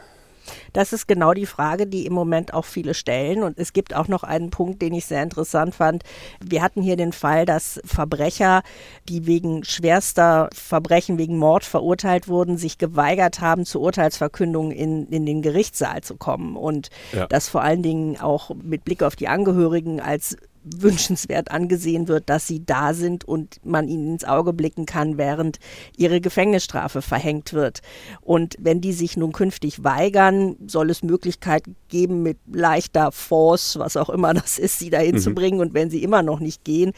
Das 0.73 0.93
ist 0.93 1.07
genau 1.07 1.33
die 1.33 1.45
Frage, 1.45 1.87
die 1.87 2.05
im 2.05 2.13
Moment 2.13 2.53
auch 2.53 2.65
viele 2.65 2.93
stellen. 2.93 3.43
Und 3.43 3.57
es 3.57 3.73
gibt 3.73 3.95
auch 3.95 4.07
noch 4.07 4.23
einen 4.23 4.49
Punkt, 4.49 4.81
den 4.81 4.93
ich 4.93 5.05
sehr 5.05 5.23
interessant 5.23 5.75
fand. 5.75 6.03
Wir 6.43 6.61
hatten 6.61 6.81
hier 6.81 6.95
den 6.95 7.13
Fall, 7.13 7.45
dass 7.45 7.79
Verbrecher, 7.85 8.63
die 9.09 9.25
wegen 9.27 9.63
schwerster 9.63 10.49
Verbrechen, 10.53 11.17
wegen 11.17 11.37
Mord 11.37 11.63
verurteilt 11.63 12.27
wurden, 12.27 12.57
sich 12.57 12.77
geweigert 12.77 13.39
haben, 13.41 13.65
zur 13.65 13.81
Urteilsverkündung 13.81 14.71
in, 14.71 15.07
in 15.07 15.25
den 15.25 15.41
Gerichtssaal 15.41 16.01
zu 16.01 16.15
kommen. 16.15 16.55
Und 16.55 16.89
Ja. 17.13 17.27
das 17.27 17.49
vor 17.49 17.61
allen 17.61 17.83
Dingen 17.83 18.19
auch 18.19 18.51
mit 18.55 18.85
Blick 18.85 19.03
auf 19.03 19.15
die 19.15 19.27
Angehörigen 19.27 19.99
als 19.99 20.37
wünschenswert 20.77 21.51
angesehen 21.51 22.07
wird, 22.07 22.29
dass 22.29 22.47
sie 22.47 22.65
da 22.65 22.93
sind 22.93 23.25
und 23.25 23.59
man 23.63 23.87
ihnen 23.87 24.13
ins 24.13 24.23
Auge 24.23 24.53
blicken 24.53 24.85
kann, 24.85 25.17
während 25.17 25.59
ihre 25.95 26.21
Gefängnisstrafe 26.21 27.01
verhängt 27.01 27.53
wird. 27.53 27.81
Und 28.21 28.55
wenn 28.59 28.81
die 28.81 28.93
sich 28.93 29.17
nun 29.17 29.31
künftig 29.31 29.83
weigern, 29.83 30.55
soll 30.67 30.89
es 30.89 31.03
Möglichkeiten 31.03 31.75
geben, 31.89 32.23
mit 32.23 32.37
leichter 32.51 33.11
Force, 33.11 33.77
was 33.79 33.97
auch 33.97 34.09
immer 34.09 34.33
das 34.33 34.57
ist, 34.57 34.79
sie 34.79 34.89
dahin 34.89 35.19
zu 35.19 35.33
bringen. 35.33 35.59
Und 35.59 35.73
wenn 35.73 35.89
sie 35.89 36.03
immer 36.03 36.23
noch 36.23 36.39
nicht 36.39 36.63
gehen, 36.63 36.93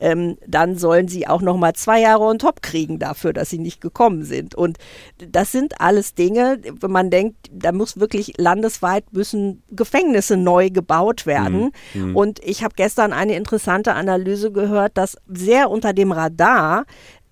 ähm, 0.00 0.36
dann 0.46 0.78
sollen 0.78 1.08
sie 1.08 1.26
auch 1.26 1.40
noch 1.40 1.56
mal 1.56 1.74
zwei 1.74 2.00
Jahre 2.00 2.24
on 2.24 2.38
top 2.38 2.62
kriegen 2.62 2.98
dafür, 2.98 3.32
dass 3.32 3.50
sie 3.50 3.58
nicht 3.58 3.80
gekommen 3.80 4.24
sind. 4.24 4.54
Und 4.54 4.78
das 5.18 5.52
sind 5.52 5.80
alles 5.80 6.14
Dinge, 6.14 6.60
wenn 6.80 6.90
man 6.90 7.10
denkt, 7.10 7.36
da 7.52 7.72
muss 7.72 7.98
wirklich 7.98 8.34
landesweit 8.38 9.12
müssen 9.12 9.62
Gefängnisse 9.70 10.36
neu 10.36 10.70
gebaut 10.70 11.26
werden. 11.26 11.70
Und 12.14 12.40
ich 12.44 12.62
habe 12.62 12.74
gestern 12.76 13.07
eine 13.12 13.34
interessante 13.36 13.94
Analyse 13.94 14.52
gehört, 14.52 14.96
dass 14.96 15.16
sehr 15.26 15.70
unter 15.70 15.92
dem 15.92 16.12
Radar 16.12 16.84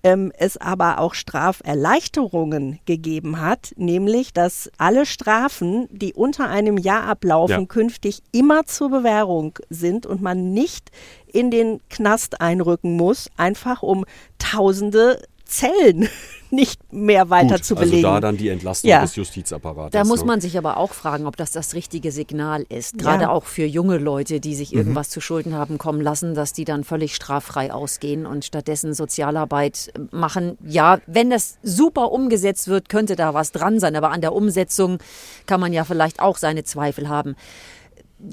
ähm, 0.03 0.31
es 0.37 0.57
aber 0.57 0.99
auch 0.99 1.13
Straferleichterungen 1.13 2.79
gegeben 2.85 3.41
hat, 3.41 3.73
nämlich 3.77 4.33
dass 4.33 4.69
alle 4.77 5.05
Strafen, 5.05 5.87
die 5.91 6.13
unter 6.13 6.47
einem 6.49 6.77
Jahr 6.77 7.03
ablaufen, 7.03 7.61
Ja. 7.61 7.65
künftig 7.65 8.21
immer 8.31 8.65
zur 8.65 8.89
Bewährung 8.89 9.57
sind 9.69 10.05
und 10.05 10.21
man 10.21 10.53
nicht 10.53 10.91
in 11.25 11.51
den 11.51 11.79
Knast 11.89 12.41
einrücken 12.41 12.95
muss, 12.95 13.29
einfach 13.37 13.83
um 13.83 14.05
tausende 14.37 15.21
Zellen 15.47 16.07
nicht 16.49 16.93
mehr 16.93 17.29
weiter 17.29 17.55
Gut, 17.55 17.65
zu 17.65 17.75
also 17.75 17.89
belegen. 17.89 18.03
da 18.03 18.21
dann 18.21 18.37
die 18.37 18.47
Entlastung 18.47 18.89
Ja. 18.89 19.01
des 19.01 19.15
Justizapparates. 19.17 19.91
Da 19.91 20.05
muss 20.05 20.21
ne? 20.21 20.27
man 20.27 20.41
sich 20.41 20.57
aber 20.57 20.77
auch 20.77 20.93
fragen, 20.93 21.25
ob 21.27 21.35
das 21.35 21.51
das 21.51 21.73
richtige 21.73 22.11
Signal 22.13 22.65
ist. 22.69 22.97
Gerade 22.97 23.23
Ja. 23.23 23.29
auch 23.31 23.43
für 23.43 23.65
junge 23.65 23.97
Leute, 23.97 24.39
die 24.39 24.55
sich 24.55 24.73
irgendwas 24.73 25.09
zu 25.09 25.19
Schulden 25.19 25.55
haben 25.55 25.77
kommen 25.77 25.99
lassen, 25.99 26.35
dass 26.35 26.53
die 26.53 26.63
dann 26.63 26.85
völlig 26.85 27.15
straffrei 27.15 27.73
ausgehen 27.73 28.25
und 28.25 28.45
stattdessen 28.45 28.93
Sozialarbeit 28.93 29.91
machen. 30.11 30.57
Ja, 30.65 30.99
wenn 31.05 31.29
das 31.29 31.57
super 31.63 32.11
umgesetzt 32.13 32.69
wird, 32.69 32.87
könnte 32.87 33.15
da 33.17 33.33
was 33.33 33.51
dran 33.51 33.79
sein. 33.81 33.95
Aber 33.97 34.11
an 34.11 34.21
der 34.21 34.33
Umsetzung 34.33 34.99
kann 35.47 35.59
man 35.59 35.73
ja 35.73 35.83
vielleicht 35.83 36.21
auch 36.21 36.37
seine 36.37 36.63
Zweifel 36.63 37.09
haben. 37.09 37.35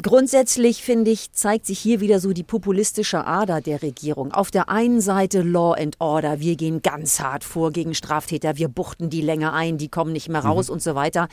Grundsätzlich 0.02 0.82
finde 0.82 1.10
ich, 1.10 1.32
zeigt 1.32 1.66
sich 1.66 1.78
hier 1.78 2.00
wieder 2.00 2.18
so 2.18 2.32
die 2.32 2.42
populistische 2.42 3.26
Ader 3.26 3.60
der 3.60 3.82
Regierung. 3.82 4.32
Auf 4.32 4.50
der 4.50 4.70
einen 4.70 5.02
Seite 5.02 5.42
Law 5.42 5.74
and 5.74 5.96
Order, 5.98 6.40
wir 6.40 6.56
gehen 6.56 6.80
ganz 6.80 7.20
hart 7.20 7.44
vor 7.44 7.70
gegen 7.70 7.94
Straftäter, 7.94 8.56
wir 8.56 8.68
buchten 8.68 9.10
die 9.10 9.20
länger 9.20 9.52
ein, 9.52 9.76
die 9.76 9.88
kommen 9.88 10.14
nicht 10.14 10.30
mehr 10.30 10.42
raus 10.42 10.70
und 10.70 10.82
so 10.82 10.94
weiter. 10.94 11.28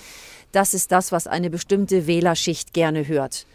Das 0.52 0.74
ist 0.74 0.92
das, 0.92 1.14
was 1.14 1.28
eine 1.28 1.50
bestimmte 1.50 2.08
Wählerschicht 2.08 2.74
gerne 2.74 3.08
hört. 3.08 3.46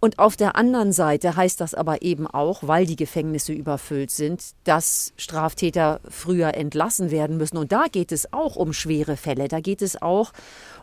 Und 0.00 0.18
auf 0.18 0.36
der 0.36 0.56
anderen 0.56 0.92
Seite 0.92 1.36
heißt 1.36 1.60
das 1.60 1.74
aber 1.74 2.02
eben 2.02 2.26
auch, 2.26 2.60
weil 2.62 2.86
die 2.86 2.96
Gefängnisse 2.96 3.52
überfüllt 3.52 4.10
sind, 4.10 4.42
dass 4.64 5.12
Straftäter 5.16 6.00
früher 6.08 6.54
entlassen 6.54 7.10
werden 7.10 7.36
müssen. 7.36 7.58
Und 7.58 7.72
da 7.72 7.84
geht 7.90 8.10
es 8.10 8.32
auch 8.32 8.56
um 8.56 8.72
schwere 8.72 9.18
Fälle. 9.18 9.48
Da 9.48 9.60
geht 9.60 9.82
es 9.82 10.00
auch 10.00 10.32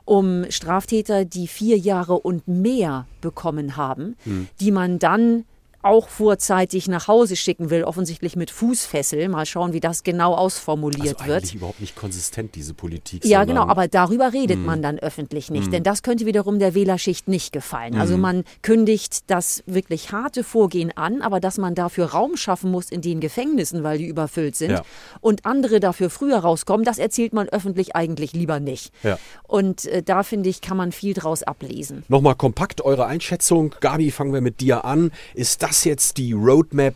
um 0.08 0.46
Straftäter, 0.50 1.26
die 1.26 1.48
vier 1.48 1.78
Jahre 1.78 2.18
und 2.18 2.48
mehr 2.48 3.06
bekommen 3.20 3.76
haben, 3.76 4.16
hm. 4.24 4.48
die 4.62 4.72
man 4.72 5.00
dann 5.00 5.44
auch 5.88 6.10
vorzeitig 6.10 6.88
nach 6.88 7.08
Hause 7.08 7.36
schicken 7.36 7.70
will, 7.70 7.84
offensichtlich 7.84 8.36
mit 8.36 8.52
Fußfessel. 8.52 9.30
Mal 9.30 9.46
schauen, 9.46 9.74
wie 9.74 9.80
das 9.80 10.04
genau 10.04 10.36
ausformuliert 10.36 11.20
also 11.20 11.26
wird. 11.26 11.38
Eigentlich 11.44 11.56
überhaupt 11.56 11.82
nicht 11.82 11.96
konsistent, 11.96 12.56
diese 12.56 12.74
Politik. 12.74 13.26
Ja, 13.26 13.46
genau, 13.46 13.64
aber 13.64 13.88
darüber 13.88 14.34
redet 14.34 14.60
mm. 14.60 14.66
man 14.66 14.82
dann 14.82 15.00
öffentlich 15.00 15.50
nicht, 15.50 15.70
mm. 15.70 15.72
denn 15.72 15.84
das 15.84 16.04
könnte 16.04 16.26
wiederum 16.26 16.60
der 16.60 16.76
Wählerschicht 16.76 17.28
nicht 17.28 17.54
gefallen. 17.54 17.96
Mm. 17.96 18.02
Also 18.02 18.14
hm. 18.16 18.22
man 18.22 18.44
kündigt 18.62 19.30
das 19.30 19.64
wirklich 19.66 20.12
harte 20.12 20.44
Vorgehen 20.44 20.96
an, 20.96 21.22
aber 21.22 21.40
dass 21.40 21.58
man 21.58 21.74
dafür 21.74 22.08
Raum 22.08 22.36
schaffen 22.36 22.70
muss 22.70 22.92
in 22.92 23.02
den 23.02 23.20
Gefängnissen, 23.20 23.84
weil 23.84 23.98
die 23.98 24.08
überfüllt 24.08 24.56
sind 24.56 24.72
ja. 24.72 24.84
und 25.22 25.46
andere 25.46 25.80
dafür 25.80 26.10
früher 26.10 26.40
rauskommen, 26.40 26.86
das 26.86 26.98
erzählt 26.98 27.34
man 27.34 27.48
öffentlich 27.48 27.96
eigentlich 27.96 28.34
lieber 28.34 28.60
nicht. 28.60 28.94
Ja. 29.04 29.18
Und 29.44 29.86
äh, 29.86 30.04
da 30.04 30.24
finde 30.24 30.50
ich, 30.50 30.62
kann 30.62 30.78
man 30.78 30.92
viel 30.92 31.14
draus 31.14 31.44
ablesen. 31.44 32.04
Nochmal 32.08 32.36
kompakt 32.36 32.82
eure 32.82 33.06
Einschätzung. 33.06 33.74
Gabi, 33.80 34.12
fangen 34.12 34.34
wir 34.34 34.42
mit 34.42 34.60
dir 34.60 34.86
an. 34.86 35.12
Ist 35.34 35.64
das 35.64 35.77
jetzt 35.84 36.18
die 36.18 36.34
Roadmap 36.34 36.96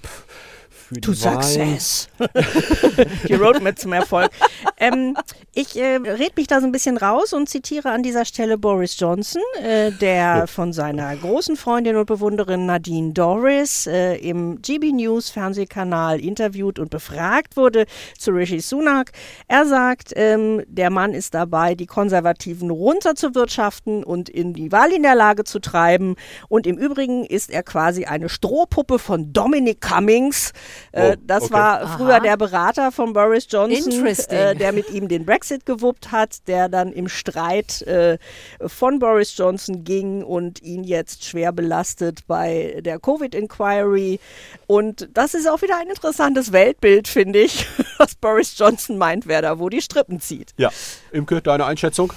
für 0.93 1.01
to 1.01 1.11
die 1.13 1.23
Wahlen. 1.23 1.41
success. 1.41 2.09
die 3.27 3.33
Roadmap 3.33 3.79
zum 3.79 3.93
Erfolg. 3.93 4.29
Ähm, 4.77 5.15
ich 5.53 5.77
äh, 5.77 5.95
red 5.97 6.35
mich 6.37 6.47
da 6.47 6.59
so 6.59 6.65
ein 6.65 6.71
bisschen 6.71 6.97
raus 6.97 7.33
und 7.33 7.49
zitiere 7.49 7.91
an 7.91 8.03
dieser 8.03 8.25
Stelle 8.25 8.57
Boris 8.57 8.99
Johnson, 8.99 9.41
äh, 9.63 9.91
der 9.91 10.47
von 10.47 10.73
seiner 10.73 11.15
großen 11.15 11.55
Freundin 11.55 11.95
und 11.95 12.05
Bewunderin 12.05 12.65
Nadine 12.65 13.13
Doris 13.13 13.87
äh, 13.87 14.15
im 14.15 14.61
GB 14.61 14.91
News 14.91 15.29
Fernsehkanal 15.29 16.19
interviewt 16.19 16.79
und 16.79 16.89
befragt 16.89 17.57
wurde 17.57 17.85
zu 18.17 18.31
Rishi 18.31 18.59
Sunak. 18.59 19.11
Er 19.47 19.65
sagt, 19.65 20.13
ähm, 20.15 20.63
der 20.67 20.89
Mann 20.89 21.13
ist 21.13 21.33
dabei, 21.33 21.75
die 21.75 21.85
Konservativen 21.85 22.69
runterzuwirtschaften 22.69 24.03
und 24.03 24.29
in 24.29 24.53
die 24.53 24.71
Wahl 24.71 24.91
in 24.91 25.03
der 25.03 25.15
Lage 25.15 25.43
zu 25.43 25.59
treiben. 25.59 26.15
Und 26.49 26.67
im 26.67 26.77
Übrigen 26.77 27.25
ist 27.25 27.49
er 27.49 27.63
quasi 27.63 28.05
eine 28.05 28.29
Strohpuppe 28.29 28.99
von 28.99 29.33
Dominic 29.33 29.81
Cummings, 29.81 30.53
äh, 30.91 31.15
oh, 31.15 31.21
das 31.25 31.43
okay. 31.43 31.53
war 31.53 31.97
früher 31.97 32.15
Aha. 32.15 32.19
der 32.19 32.37
Berater 32.37 32.91
von 32.91 33.13
Boris 33.13 33.47
Johnson, 33.49 34.05
äh, 34.05 34.55
der 34.55 34.71
mit 34.71 34.89
ihm 34.89 35.07
den 35.07 35.25
Brexit 35.25 35.65
gewuppt 35.65 36.11
hat, 36.11 36.47
der 36.47 36.69
dann 36.69 36.91
im 36.91 37.07
Streit 37.07 37.81
äh, 37.83 38.17
von 38.65 38.99
Boris 38.99 39.35
Johnson 39.37 39.83
ging 39.83 40.23
und 40.23 40.61
ihn 40.61 40.83
jetzt 40.83 41.25
schwer 41.25 41.51
belastet 41.51 42.27
bei 42.27 42.79
der 42.81 42.99
Covid-Inquiry. 42.99 44.19
Und 44.67 45.09
das 45.13 45.33
ist 45.33 45.47
auch 45.47 45.61
wieder 45.61 45.77
ein 45.77 45.87
interessantes 45.87 46.51
Weltbild, 46.51 47.07
finde 47.07 47.39
ich, 47.39 47.67
was 47.97 48.15
Boris 48.15 48.57
Johnson 48.57 48.97
meint, 48.97 49.27
wer 49.27 49.41
da 49.41 49.59
wo 49.59 49.69
die 49.69 49.81
Strippen 49.81 50.19
zieht. 50.19 50.53
Ja, 50.57 50.69
Imke, 51.11 51.41
deine 51.41 51.65
Einschätzung? 51.65 52.13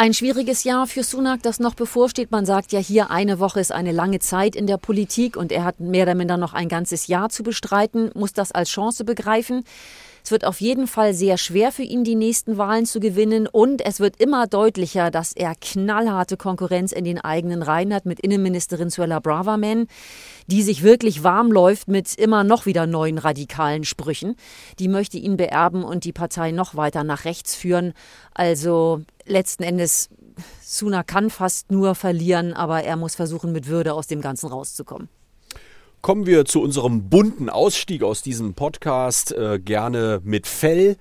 Ein 0.00 0.14
schwieriges 0.14 0.62
Jahr 0.62 0.86
für 0.86 1.02
Sunak, 1.02 1.42
das 1.42 1.58
noch 1.58 1.74
bevorsteht. 1.74 2.30
Man 2.30 2.46
sagt 2.46 2.70
ja 2.70 2.78
hier, 2.78 3.10
eine 3.10 3.40
Woche 3.40 3.58
ist 3.58 3.72
eine 3.72 3.90
lange 3.90 4.20
Zeit 4.20 4.54
in 4.54 4.68
der 4.68 4.76
Politik 4.76 5.36
und 5.36 5.50
er 5.50 5.64
hat 5.64 5.80
mehr 5.80 6.04
oder 6.04 6.14
minder 6.14 6.36
noch 6.36 6.54
ein 6.54 6.68
ganzes 6.68 7.08
Jahr 7.08 7.30
zu 7.30 7.42
bestreiten, 7.42 8.12
muss 8.14 8.32
das 8.32 8.52
als 8.52 8.68
Chance 8.68 9.04
begreifen. 9.04 9.64
Es 10.22 10.30
wird 10.30 10.44
auf 10.44 10.60
jeden 10.60 10.86
Fall 10.86 11.14
sehr 11.14 11.36
schwer 11.36 11.72
für 11.72 11.82
ihn, 11.82 12.04
die 12.04 12.14
nächsten 12.14 12.58
Wahlen 12.58 12.86
zu 12.86 13.00
gewinnen. 13.00 13.48
Und 13.48 13.84
es 13.84 13.98
wird 13.98 14.20
immer 14.20 14.46
deutlicher, 14.46 15.10
dass 15.10 15.32
er 15.32 15.54
knallharte 15.60 16.36
Konkurrenz 16.36 16.92
in 16.92 17.04
den 17.04 17.18
eigenen 17.18 17.62
Reihen 17.62 17.92
hat 17.92 18.06
mit 18.06 18.20
Innenministerin 18.20 18.90
Suella 18.90 19.18
Braverman, 19.18 19.88
die 20.48 20.62
sich 20.62 20.82
wirklich 20.82 21.22
warm 21.22 21.52
läuft 21.52 21.88
mit 21.88 22.14
immer 22.14 22.42
noch 22.42 22.66
wieder 22.66 22.86
neuen 22.86 23.18
radikalen 23.18 23.84
Sprüchen. 23.84 24.34
Die 24.78 24.88
möchte 24.88 25.18
ihn 25.18 25.36
beerben 25.36 25.84
und 25.84 26.04
die 26.04 26.12
Partei 26.12 26.50
noch 26.50 26.74
weiter 26.74 27.04
nach 27.04 27.24
rechts 27.24 27.54
führen. 27.54 27.92
Also 28.34 29.02
letzten 29.26 29.62
Endes, 29.62 30.08
Suna 30.62 31.02
kann 31.02 31.30
fast 31.30 31.70
nur 31.70 31.94
verlieren, 31.94 32.54
aber 32.54 32.82
er 32.82 32.96
muss 32.96 33.14
versuchen, 33.14 33.52
mit 33.52 33.68
Würde 33.68 33.94
aus 33.94 34.06
dem 34.06 34.20
Ganzen 34.20 34.48
rauszukommen. 34.48 35.08
Kommen 36.00 36.26
wir 36.26 36.44
zu 36.44 36.62
unserem 36.62 37.08
bunten 37.08 37.50
Ausstieg 37.50 38.04
aus 38.04 38.22
diesem 38.22 38.54
Podcast, 38.54 39.32
äh, 39.32 39.58
gerne 39.58 40.20
mit 40.22 40.46
Fell. 40.46 40.96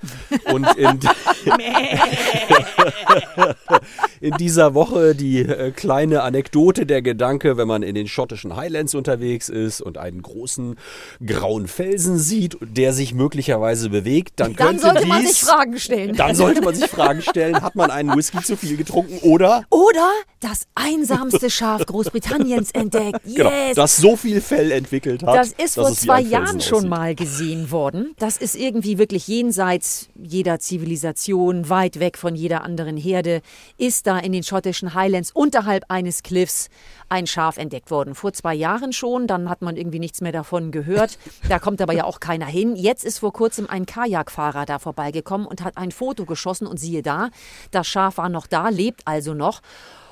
Und 0.51 0.65
in, 0.75 0.99
in 4.21 4.33
dieser 4.37 4.73
Woche 4.73 5.13
die 5.13 5.41
äh, 5.41 5.71
kleine 5.71 6.23
Anekdote, 6.23 6.87
der 6.87 7.03
Gedanke, 7.03 7.57
wenn 7.57 7.67
man 7.67 7.83
in 7.83 7.93
den 7.93 8.07
schottischen 8.07 8.55
Highlands 8.55 8.95
unterwegs 8.95 9.49
ist 9.49 9.81
und 9.81 9.99
einen 9.99 10.23
großen 10.23 10.77
grauen 11.23 11.67
Felsen 11.67 12.17
sieht, 12.17 12.57
der 12.59 12.91
sich 12.91 13.13
möglicherweise 13.13 13.91
bewegt, 13.91 14.39
dann, 14.39 14.55
dann 14.55 14.67
könnte 14.67 14.81
sollte 14.81 15.01
dies, 15.01 15.09
man 15.09 15.27
sich 15.27 15.39
Fragen 15.41 15.79
stellen. 15.79 16.15
Dann 16.15 16.35
sollte 16.35 16.61
man 16.61 16.73
sich 16.73 16.89
Fragen 16.89 17.21
stellen, 17.21 17.61
hat 17.61 17.75
man 17.75 17.91
einen 17.91 18.15
Whisky 18.15 18.41
zu 18.41 18.57
viel 18.57 18.77
getrunken 18.77 19.19
oder? 19.19 19.63
Oder 19.69 20.09
das 20.39 20.63
einsamste 20.73 21.51
Schaf 21.51 21.85
Großbritanniens 21.85 22.71
entdeckt. 22.71 23.19
Genau, 23.23 23.49
yes. 23.49 23.51
Genau, 23.59 23.73
das 23.75 23.97
so 23.97 24.15
viel 24.15 24.41
Fell 24.41 24.71
entdeckt 24.71 24.86
entwickelt 24.87 25.23
hat. 25.23 25.35
Das 25.35 25.51
ist 25.51 25.75
vor 25.75 25.91
zwei 25.91 26.21
Jahren 26.21 26.61
schon 26.61 26.87
mal 26.87 27.15
gesehen 27.15 27.71
worden. 27.71 28.13
Das 28.17 28.37
ist 28.37 28.55
irgendwie 28.55 28.97
wirklich 28.97 29.27
jenseits 29.27 30.09
jeder 30.15 30.59
Zivilisation, 30.59 31.69
weit 31.69 31.99
weg 31.99 32.17
von 32.17 32.35
jeder 32.35 32.63
anderen 32.63 32.97
Herde, 32.97 33.41
ist 33.77 34.07
da 34.07 34.17
in 34.17 34.31
den 34.31 34.43
schottischen 34.43 34.93
Highlands 34.93 35.31
unterhalb 35.31 35.85
eines 35.89 36.23
Cliffs 36.23 36.69
ein 37.09 37.27
Schaf 37.27 37.57
entdeckt 37.57 37.91
worden. 37.91 38.15
Vor 38.15 38.33
zwei 38.33 38.53
Jahren 38.53 38.93
schon, 38.93 39.27
dann 39.27 39.49
hat 39.49 39.61
man 39.61 39.77
irgendwie 39.77 39.99
nichts 39.99 40.21
mehr 40.21 40.31
davon 40.31 40.71
gehört. 40.71 41.17
Da 41.49 41.59
kommt 41.59 41.81
aber 41.81 41.93
ja 41.93 42.05
auch 42.05 42.19
keiner 42.19 42.45
hin. 42.45 42.75
Jetzt 42.75 43.03
ist 43.03 43.19
vor 43.19 43.33
kurzem 43.33 43.69
ein 43.69 43.85
Kajakfahrer 43.85 44.65
da 44.65 44.79
vorbeigekommen 44.79 45.47
und 45.47 45.63
hat 45.63 45.77
ein 45.77 45.91
Foto 45.91 46.25
geschossen 46.25 46.67
und 46.67 46.79
siehe 46.79 47.01
da, 47.01 47.29
das 47.71 47.87
Schaf 47.87 48.17
war 48.17 48.29
noch 48.29 48.47
da, 48.47 48.69
lebt 48.69 49.01
also 49.05 49.33
noch. 49.33 49.61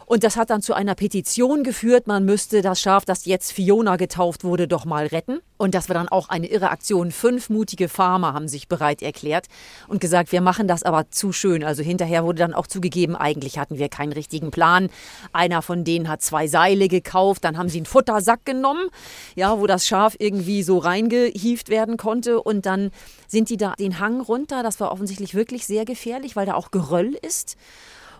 Und 0.05 0.23
das 0.23 0.37
hat 0.37 0.51
dann 0.51 0.61
zu 0.61 0.73
einer 0.73 0.93
Petition 0.93 1.63
geführt, 1.63 2.05
man 2.05 2.25
müsste 2.25 2.61
das 2.61 2.79
Schaf, 2.79 3.05
das 3.05 3.25
jetzt 3.25 3.51
Fiona 3.51 3.95
getauft 3.95 4.43
wurde, 4.43 4.67
doch 4.67 4.85
mal 4.85 5.07
retten. 5.07 5.39
Und 5.57 5.73
das 5.73 5.89
war 5.89 5.93
dann 5.95 6.09
auch 6.09 6.29
eine 6.29 6.47
irre 6.47 6.69
Aktion. 6.69 7.11
Fünf 7.11 7.49
mutige 7.49 7.89
Farmer 7.89 8.33
haben 8.33 8.47
sich 8.47 8.67
bereit 8.67 9.01
erklärt 9.01 9.47
und 9.87 10.01
gesagt, 10.01 10.31
wir 10.31 10.41
machen 10.41 10.67
das 10.67 10.83
aber 10.83 11.09
zu 11.09 11.31
schön. 11.31 11.63
Also 11.63 11.81
hinterher 11.81 12.23
wurde 12.23 12.39
dann 12.39 12.53
auch 12.53 12.67
zugegeben, 12.67 13.15
eigentlich 13.15 13.57
hatten 13.57 13.77
wir 13.77 13.89
keinen 13.89 14.11
richtigen 14.11 14.51
Plan. 14.51 14.89
Einer 15.33 15.61
von 15.61 15.83
denen 15.83 16.07
hat 16.07 16.21
zwei 16.21 16.47
Seile 16.47 16.87
gekauft, 16.87 17.43
dann 17.43 17.57
haben 17.57 17.69
sie 17.69 17.79
einen 17.79 17.85
Futtersack 17.85 18.45
genommen, 18.45 18.89
ja, 19.35 19.59
wo 19.59 19.65
das 19.65 19.87
Schaf 19.87 20.15
irgendwie 20.19 20.61
so 20.61 20.77
reingehieft 20.77 21.69
werden 21.69 21.97
konnte. 21.97 22.41
Und 22.41 22.65
dann 22.65 22.91
sind 23.27 23.49
die 23.49 23.57
da 23.57 23.73
den 23.79 23.99
Hang 23.99 24.21
runter. 24.21 24.61
Das 24.61 24.79
war 24.79 24.91
offensichtlich 24.91 25.33
wirklich 25.33 25.65
sehr 25.65 25.85
gefährlich, 25.85 26.35
weil 26.35 26.45
da 26.45 26.53
auch 26.53 26.69
Geröll 26.69 27.17
ist 27.21 27.57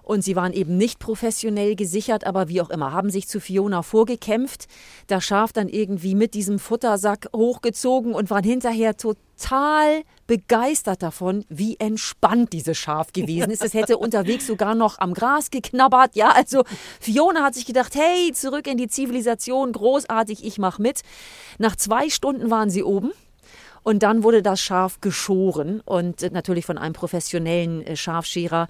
und 0.05 0.23
sie 0.23 0.35
waren 0.35 0.53
eben 0.53 0.77
nicht 0.77 0.99
professionell 0.99 1.75
gesichert, 1.75 2.25
aber 2.25 2.47
wie 2.47 2.61
auch 2.61 2.69
immer, 2.69 2.93
haben 2.93 3.09
sich 3.09 3.27
zu 3.27 3.39
Fiona 3.39 3.81
vorgekämpft, 3.81 4.67
das 5.07 5.25
Schaf 5.25 5.51
dann 5.51 5.67
irgendwie 5.67 6.15
mit 6.15 6.33
diesem 6.33 6.59
Futtersack 6.59 7.29
hochgezogen 7.35 8.13
und 8.13 8.29
waren 8.29 8.43
hinterher 8.43 8.95
total 8.95 10.03
begeistert 10.27 11.01
davon, 11.01 11.43
wie 11.49 11.77
entspannt 11.79 12.53
dieses 12.53 12.77
Schaf 12.77 13.13
gewesen 13.13 13.49
ist. 13.49 13.63
Es 13.63 13.73
hätte 13.73 13.97
unterwegs 13.99 14.45
sogar 14.47 14.75
noch 14.75 14.99
am 14.99 15.13
Gras 15.13 15.49
geknabbert. 15.49 16.15
Ja, 16.15 16.29
also 16.29 16.63
Fiona 16.99 17.43
hat 17.43 17.55
sich 17.55 17.65
gedacht, 17.65 17.95
hey, 17.95 18.31
zurück 18.31 18.67
in 18.67 18.77
die 18.77 18.87
Zivilisation, 18.87 19.71
großartig, 19.71 20.45
ich 20.45 20.59
mach 20.59 20.77
mit. 20.77 21.01
Nach 21.57 21.75
zwei 21.75 22.09
Stunden 22.09 22.51
waren 22.51 22.69
sie 22.69 22.83
oben. 22.83 23.11
Und 23.85 24.01
dann 24.01 24.23
wurde 24.23 24.41
das 24.41 24.61
Schaf 24.61 24.99
geschoren 24.99 25.79
und 25.85 26.31
natürlich 26.31 26.65
von 26.65 26.79
einem 26.79 26.93
professionellen 26.93 27.85
äh, 27.85 27.95
Schafscherer. 27.95 28.67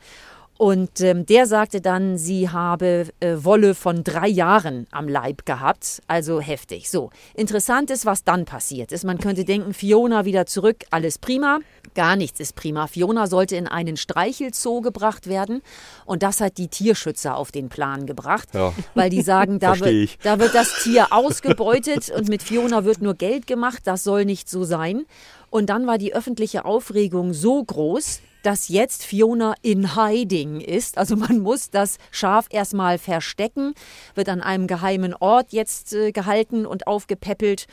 Und 0.58 1.02
ähm, 1.02 1.26
der 1.26 1.48
sagte 1.48 1.82
dann, 1.82 2.18
sie 2.18 2.50
habe 2.50 3.08
äh, 3.20 3.36
Wolle 3.40 3.76
von 3.76 4.06
drei 4.06 4.30
Jahren 4.30 4.88
am 4.90 5.10
Leib 5.10 5.46
gehabt, 5.46 6.02
also 6.08 6.40
heftig. 6.40 6.90
So, 6.90 7.10
interessant 7.34 7.92
ist, 7.92 8.06
was 8.06 8.24
dann 8.24 8.46
passiert 8.46 8.94
ist. 8.94 9.04
Man 9.04 9.18
könnte 9.18 9.44
denken, 9.44 9.74
Fiona 9.74 10.24
wieder 10.24 10.46
zurück, 10.46 10.86
alles 10.92 11.18
prima. 11.18 11.60
Gar 11.94 12.16
nichts 12.16 12.40
ist 12.40 12.56
prima. 12.56 12.88
Fiona 12.88 13.28
sollte 13.28 13.58
in 13.58 13.68
einen 13.68 13.98
Streichelzoo 13.98 14.80
gebracht 14.80 15.28
werden 15.28 15.62
und 16.06 16.24
das 16.24 16.40
hat 16.40 16.58
die 16.58 16.70
Tierschützer 16.70 17.36
auf 17.36 17.52
den 17.52 17.68
Plan 17.68 18.06
gebracht, 18.06 18.50
ja. 18.54 18.74
weil 18.94 19.10
die 19.10 19.24
sagen, 19.24 19.60
da 19.60 19.78
wird, 19.78 20.18
da 20.24 20.40
wird 20.40 20.56
das 20.56 20.84
Tier 20.84 21.08
ausgebeutet 21.12 22.10
und 22.10 22.30
mit 22.30 22.42
Fiona 22.42 22.86
wird 22.86 23.02
nur 23.02 23.16
Geld 23.16 23.46
gemacht, 23.46 23.82
das 23.84 24.06
soll 24.06 24.24
nicht 24.24 24.50
so 24.50 24.64
sein. 24.64 25.06
Und 25.50 25.70
dann 25.70 25.86
war 25.86 25.98
die 25.98 26.14
öffentliche 26.14 26.66
Aufregung 26.66 27.34
so 27.34 27.64
groß, 27.64 28.22
dass 28.46 28.68
jetzt 28.68 29.04
Fiona 29.04 29.56
in 29.62 29.96
Hiding 29.96 30.62
ist. 30.62 30.98
Also 30.98 31.16
man 31.16 31.40
muss 31.40 31.70
das 31.72 31.98
Schaf 32.12 32.48
erstmal 32.50 32.98
verstecken, 32.98 33.74
wird 34.14 34.30
an 34.30 34.42
einem 34.42 34.68
geheimen 34.68 35.14
Ort 35.14 35.52
jetzt 35.52 35.94
äh, 35.94 36.12
gehalten 36.12 36.66
und 36.66 36.88
aufgepäppelt. 36.88 37.68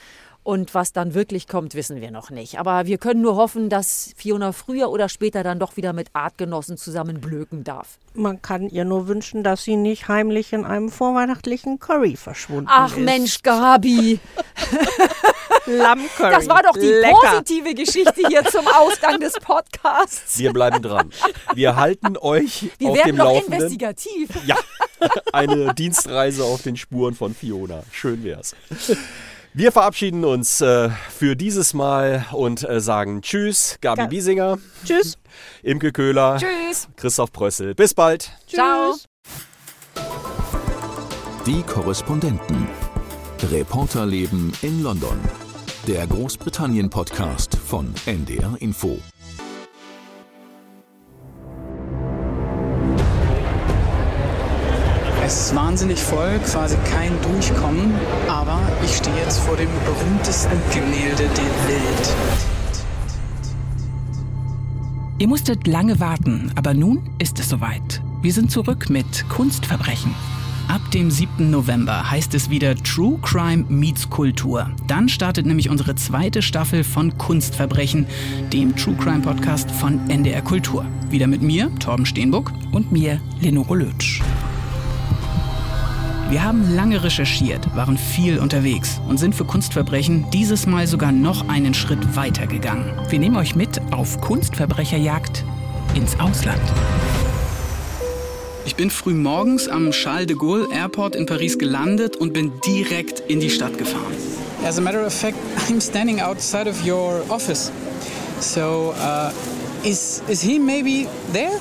Und 0.45 0.75
was 0.75 0.93
dann 0.93 1.15
wirklich 1.15 1.47
kommt, 1.47 1.77
wissen 1.77 2.01
wir 2.01 2.11
noch 2.11 2.31
nicht. 2.31 2.59
Aber 2.59 2.87
wir 2.87 2.99
können 2.99 3.21
nur 3.21 3.37
hoffen, 3.37 3.69
dass 3.69 4.13
Fiona 4.17 4.51
früher 4.51 4.91
oder 4.91 5.09
später 5.09 5.45
dann 5.45 5.61
doch 5.61 5.77
wieder 5.77 5.93
mit 5.93 6.09
Artgenossen 6.15 6.77
zusammen 6.77 7.21
blöken 7.21 7.63
darf. 7.63 7.99
Man 8.15 8.43
kann 8.43 8.69
ihr 8.69 8.85
nur 8.85 9.07
wünschen, 9.07 9.45
dass 9.45 9.63
sie 9.63 9.77
nicht 9.77 10.09
heimlich 10.09 10.53
in 10.53 10.65
einem 10.65 10.89
vorweihnachtlichen 10.89 11.79
Curry 11.79 12.17
verschwunden 12.17 12.69
Ach 12.69 12.97
ist. 12.97 13.05
Mensch, 13.05 13.43
Gabi. 13.43 14.19
Lammcurry. 15.67 16.31
Das 16.31 16.49
war 16.49 16.63
doch 16.63 16.73
die 16.75 16.87
Lecker. 16.87 17.15
positive 17.23 17.75
Geschichte 17.75 18.23
hier 18.29 18.45
zum 18.45 18.67
Ausgang 18.69 19.21
des 19.21 19.35
Podcasts. 19.35 20.39
Wir 20.39 20.53
bleiben 20.53 20.83
dran. 20.83 21.11
Wir 21.55 21.77
halten 21.77 22.17
euch 22.19 22.71
Wir 22.79 22.91
auf 22.91 22.97
werden 22.97 23.07
dem 23.09 23.17
noch 23.17 23.25
Laufenden. 23.27 23.55
investigativ. 23.55 24.31
Ja, 24.47 24.57
eine 25.33 25.75
Dienstreise 25.75 26.45
auf 26.45 26.63
den 26.63 26.77
Spuren 26.77 27.15
von 27.15 27.35
Fiona. 27.35 27.83
Schön 27.91 28.23
wär's. 28.25 28.55
Wir 29.55 29.71
verabschieden 29.71 30.25
uns 30.25 30.63
äh, 30.63 30.89
für 31.15 31.37
dieses 31.37 31.75
Mal 31.75 32.25
und 32.33 32.63
äh, 32.67 32.81
sagen 32.81 33.21
Tschüss, 33.21 33.77
Gabi 33.83 34.03
Ga- 34.03 34.07
Biesinger, 34.07 34.59
Tschüss. 34.85 35.19
Imke 35.63 35.93
Köhler, 35.93 36.39
Tschüss. 36.39 36.89
Christoph 36.97 37.33
Prössel. 37.33 37.75
Bis 37.75 37.93
bald. 37.93 38.31
Ciao. 38.49 38.95
Die 41.45 41.63
Korrespondenten. 41.65 42.67
Reporterleben 43.51 44.53
in 44.63 44.83
London. 44.83 45.19
Der 45.89 46.07
Großbritannien-Podcast 46.07 47.57
von 47.57 47.93
NDR 48.07 48.57
Info. 48.61 48.99
Es 55.25 55.47
ist 55.47 55.57
wahnsinnig 55.57 55.99
voll, 55.99 56.39
quasi 56.47 56.77
kein 56.91 57.11
Durchkommen, 57.23 57.93
aber 58.29 58.61
ich 58.85 58.97
stehe 58.97 59.17
jetzt 59.17 59.41
vor 59.41 59.57
dem 59.57 59.71
berühmtesten 59.85 60.59
Gemälde 60.73 61.25
der 61.25 61.69
Welt. 61.69 62.15
Ihr 65.19 65.29
musstet 65.29 65.67
lange 65.67 65.99
warten, 65.99 66.53
aber 66.55 66.75
nun 66.75 67.11
ist 67.19 67.41
es 67.41 67.49
soweit. 67.49 68.03
Wir 68.23 68.33
sind 68.33 68.53
zurück 68.53 68.89
mit 68.89 69.29
Kunstverbrechen. 69.29 70.15
Ab 70.73 70.91
dem 70.91 71.11
7. 71.11 71.51
November 71.51 72.11
heißt 72.11 72.33
es 72.33 72.49
wieder 72.49 72.75
True 72.75 73.19
Crime 73.21 73.67
meets 73.69 74.09
Kultur. 74.09 74.71
Dann 74.87 75.11
startet 75.11 75.45
nämlich 75.45 75.69
unsere 75.69 75.97
zweite 75.97 76.41
Staffel 76.41 76.83
von 76.83 77.19
Kunstverbrechen, 77.19 78.07
dem 78.55 78.75
True 78.75 78.95
Crime 78.95 79.21
Podcast 79.21 79.71
von 79.71 80.09
NDR 80.09 80.41
Kultur. 80.41 80.87
Wieder 81.11 81.27
mit 81.27 81.43
mir, 81.43 81.71
Torben 81.79 82.07
Steenbuck, 82.07 82.53
und 82.71 82.91
mir, 82.91 83.21
Lenore 83.43 83.77
Lötsch. 83.77 84.23
Wir 86.31 86.43
haben 86.43 86.75
lange 86.75 87.05
recherchiert, 87.05 87.77
waren 87.77 87.99
viel 87.99 88.39
unterwegs 88.39 88.99
und 89.07 89.19
sind 89.19 89.35
für 89.35 89.45
Kunstverbrechen 89.45 90.25
dieses 90.33 90.67
Mal 90.67 90.87
sogar 90.87 91.13
noch 91.13 91.51
einen 91.51 91.75
Schritt 91.75 92.17
weiter 92.17 92.47
gegangen. 92.47 92.91
Wir 93.11 93.19
nehmen 93.19 93.37
euch 93.37 93.55
mit 93.55 93.79
auf 93.93 94.23
Kunstverbrecherjagd 94.23 95.45
ins 95.95 96.19
Ausland. 96.19 96.63
Ich 98.65 98.77
bin 98.77 98.91
früh 98.91 99.15
morgens 99.15 99.69
am 99.69 99.91
Charles 99.91 100.27
de 100.27 100.37
Gaulle 100.37 100.69
Airport 100.73 101.17
in 101.17 101.27
Paris 101.27 101.59
gelandet 101.59 102.17
und 102.17 102.33
bin 102.33 102.53
direkt 102.65 103.21
in 103.29 103.41
die 103.41 103.51
Stadt 103.51 103.77
gefahren. 103.77 104.13
As 104.65 104.79
a 104.79 104.81
matter 104.81 105.05
of 105.05 105.13
fact, 105.13 105.37
I'm 105.69 105.81
standing 105.81 106.21
outside 106.21 106.69
of 106.69 106.87
your 106.87 107.25
office. 107.29 107.73
So, 108.41 108.95
uh, 108.97 109.33
is, 109.83 110.23
is 110.29 110.41
he 110.43 110.59
maybe 110.59 111.09
there? 111.33 111.59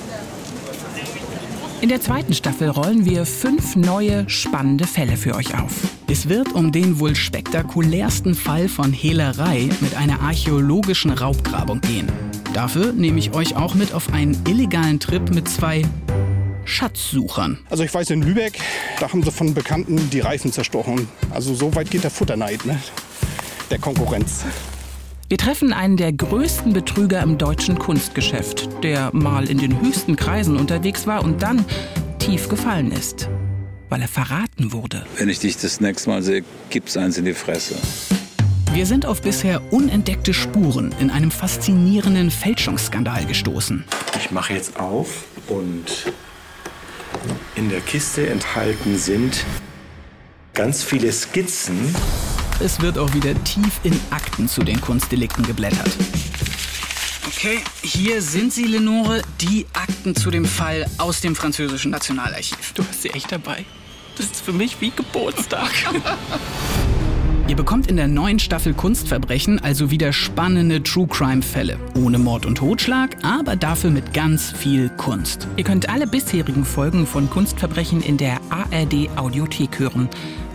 In 1.82 1.90
der 1.90 2.00
zweiten 2.00 2.36
Staffel 2.36 2.70
rollen 2.70 3.06
wir 3.06 3.26
fünf 3.26 3.76
neue, 3.76 4.30
spannende 4.30 4.86
Fälle 4.86 5.18
für 5.18 5.34
euch 5.34 5.60
auf. 5.60 5.74
Es 6.08 6.30
wird 6.30 6.54
um 6.54 6.72
den 6.72 7.00
wohl 7.00 7.16
spektakulärsten 7.16 8.36
Fall 8.36 8.70
von 8.70 8.94
Hehlerei 8.94 9.68
mit 9.80 9.96
einer 9.96 10.22
archäologischen 10.22 11.10
Raubgrabung 11.10 11.82
gehen. 11.82 12.08
Dafür 12.54 12.94
nehme 12.94 13.18
ich 13.18 13.34
euch 13.34 13.56
auch 13.56 13.74
mit 13.74 13.94
auf 13.94 14.14
einen 14.14 14.40
illegalen 14.48 15.00
Trip 15.00 15.34
mit 15.34 15.50
zwei 15.50 15.82
Schatzsuchern. 16.72 17.60
Also 17.70 17.84
ich 17.84 17.94
weiß, 17.94 18.10
in 18.12 18.22
Lübeck, 18.22 18.60
da 19.00 19.12
haben 19.12 19.22
sie 19.24 19.32
von 19.32 19.54
Bekannten 19.54 20.10
die 20.10 20.22
Reifen 20.22 20.52
zerstochen. 20.52 21.08
Also 21.30 21.54
so 21.54 21.76
weit 21.76 21.92
geht 21.92 22.04
der 22.04 22.12
Futterneid, 22.12 22.66
ne? 22.66 22.82
Der 23.70 23.78
Konkurrenz. 23.78 24.46
Wir 25.28 25.38
treffen 25.38 25.74
einen 25.74 25.98
der 25.98 26.12
größten 26.12 26.74
Betrüger 26.74 27.22
im 27.22 27.38
deutschen 27.38 27.78
Kunstgeschäft, 27.78 28.70
der 28.84 29.12
mal 29.14 29.50
in 29.50 29.58
den 29.58 29.82
höchsten 29.82 30.16
Kreisen 30.16 30.58
unterwegs 30.58 31.08
war 31.08 31.24
und 31.24 31.42
dann 31.42 31.66
tief 32.20 32.50
gefallen 32.50 32.92
ist, 32.92 33.30
weil 33.90 34.02
er 34.02 34.08
verraten 34.08 34.72
wurde. 34.72 35.06
Wenn 35.18 35.30
ich 35.30 35.40
dich 35.40 35.58
das 35.58 35.80
nächste 35.80 36.10
Mal 36.10 36.22
sehe, 36.22 36.44
gibt's 36.70 36.98
eins 36.98 37.18
in 37.18 37.26
die 37.26 37.34
Fresse. 37.34 37.76
Wir 38.74 38.86
sind 38.86 39.06
auf 39.06 39.22
bisher 39.22 39.62
unentdeckte 39.74 40.34
Spuren 40.34 40.96
in 41.00 41.10
einem 41.10 41.32
faszinierenden 41.32 42.32
Fälschungsskandal 42.32 43.26
gestoßen. 43.26 43.84
Ich 44.18 44.32
mache 44.32 44.54
jetzt 44.54 44.80
auf 44.80 45.26
und 45.48 46.14
in 47.56 47.70
der 47.70 47.82
Kiste 47.82 48.28
enthalten 48.28 48.98
sind 48.98 49.46
ganz 50.54 50.84
viele 50.84 51.12
Skizzen. 51.12 51.96
Es 52.60 52.82
wird 52.82 52.98
auch 52.98 53.14
wieder 53.14 53.34
tief 53.44 53.80
in 53.84 54.00
Akten 54.12 54.48
zu 54.48 54.64
den 54.64 54.80
Kunstdelikten 54.80 55.46
geblättert. 55.46 55.90
Okay, 57.28 57.60
hier 57.82 58.22
sind 58.22 58.54
sie, 58.54 58.66
Lenore, 58.66 59.22
die 59.40 59.66
Akten 59.74 60.16
zu 60.16 60.30
dem 60.30 60.46
Fall 60.46 60.86
aus 60.98 61.22
dem 61.22 61.36
französischen 61.36 61.92
Nationalarchiv. 61.92 62.74
Du 62.74 62.84
hast 62.88 63.02
sie 63.02 63.10
echt 63.10 63.32
dabei. 63.32 63.66
Das 64.18 64.28
ist 64.28 64.42
für 64.42 64.54
mich 64.54 64.80
wie 64.82 64.92
Geburtstag. 64.92 65.72
Ihr 67.48 67.56
bekommt 67.56 67.88
in 67.88 67.98
der 67.98 68.08
neuen 68.08 68.40
Staffel 68.40 68.74
Kunstverbrechen 68.74 69.60
also 69.60 69.92
wieder 69.92 70.14
spannende 70.14 70.82
True 70.82 71.08
Crime 71.08 71.42
Fälle. 71.42 71.78
Ohne 71.96 72.18
Mord 72.18 72.46
und 72.46 72.56
Totschlag, 72.56 73.18
aber 73.24 73.56
dafür 73.56 73.90
mit 73.90 74.14
ganz 74.14 74.52
viel 74.52 74.90
Kunst. 74.90 75.48
Ihr 75.58 75.64
könnt 75.64 75.90
alle 75.90 76.08
bisherigen 76.08 76.64
Folgen 76.64 77.06
von 77.06 77.30
Kunstverbrechen 77.30 78.02
in 78.02 78.18
der 78.18 78.40
ARD 78.50 79.10
Audiothek 79.18 79.80
hören. 79.80 80.08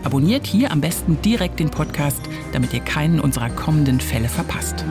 Abonniert 0.05 0.47
hier 0.47 0.71
am 0.71 0.81
besten 0.81 1.21
direkt 1.23 1.59
den 1.59 1.71
Podcast, 1.71 2.21
damit 2.53 2.73
ihr 2.73 2.81
keinen 2.81 3.21
unserer 3.21 3.51
kommenden 3.51 4.01
Fälle 4.01 4.29
verpasst. 4.29 4.85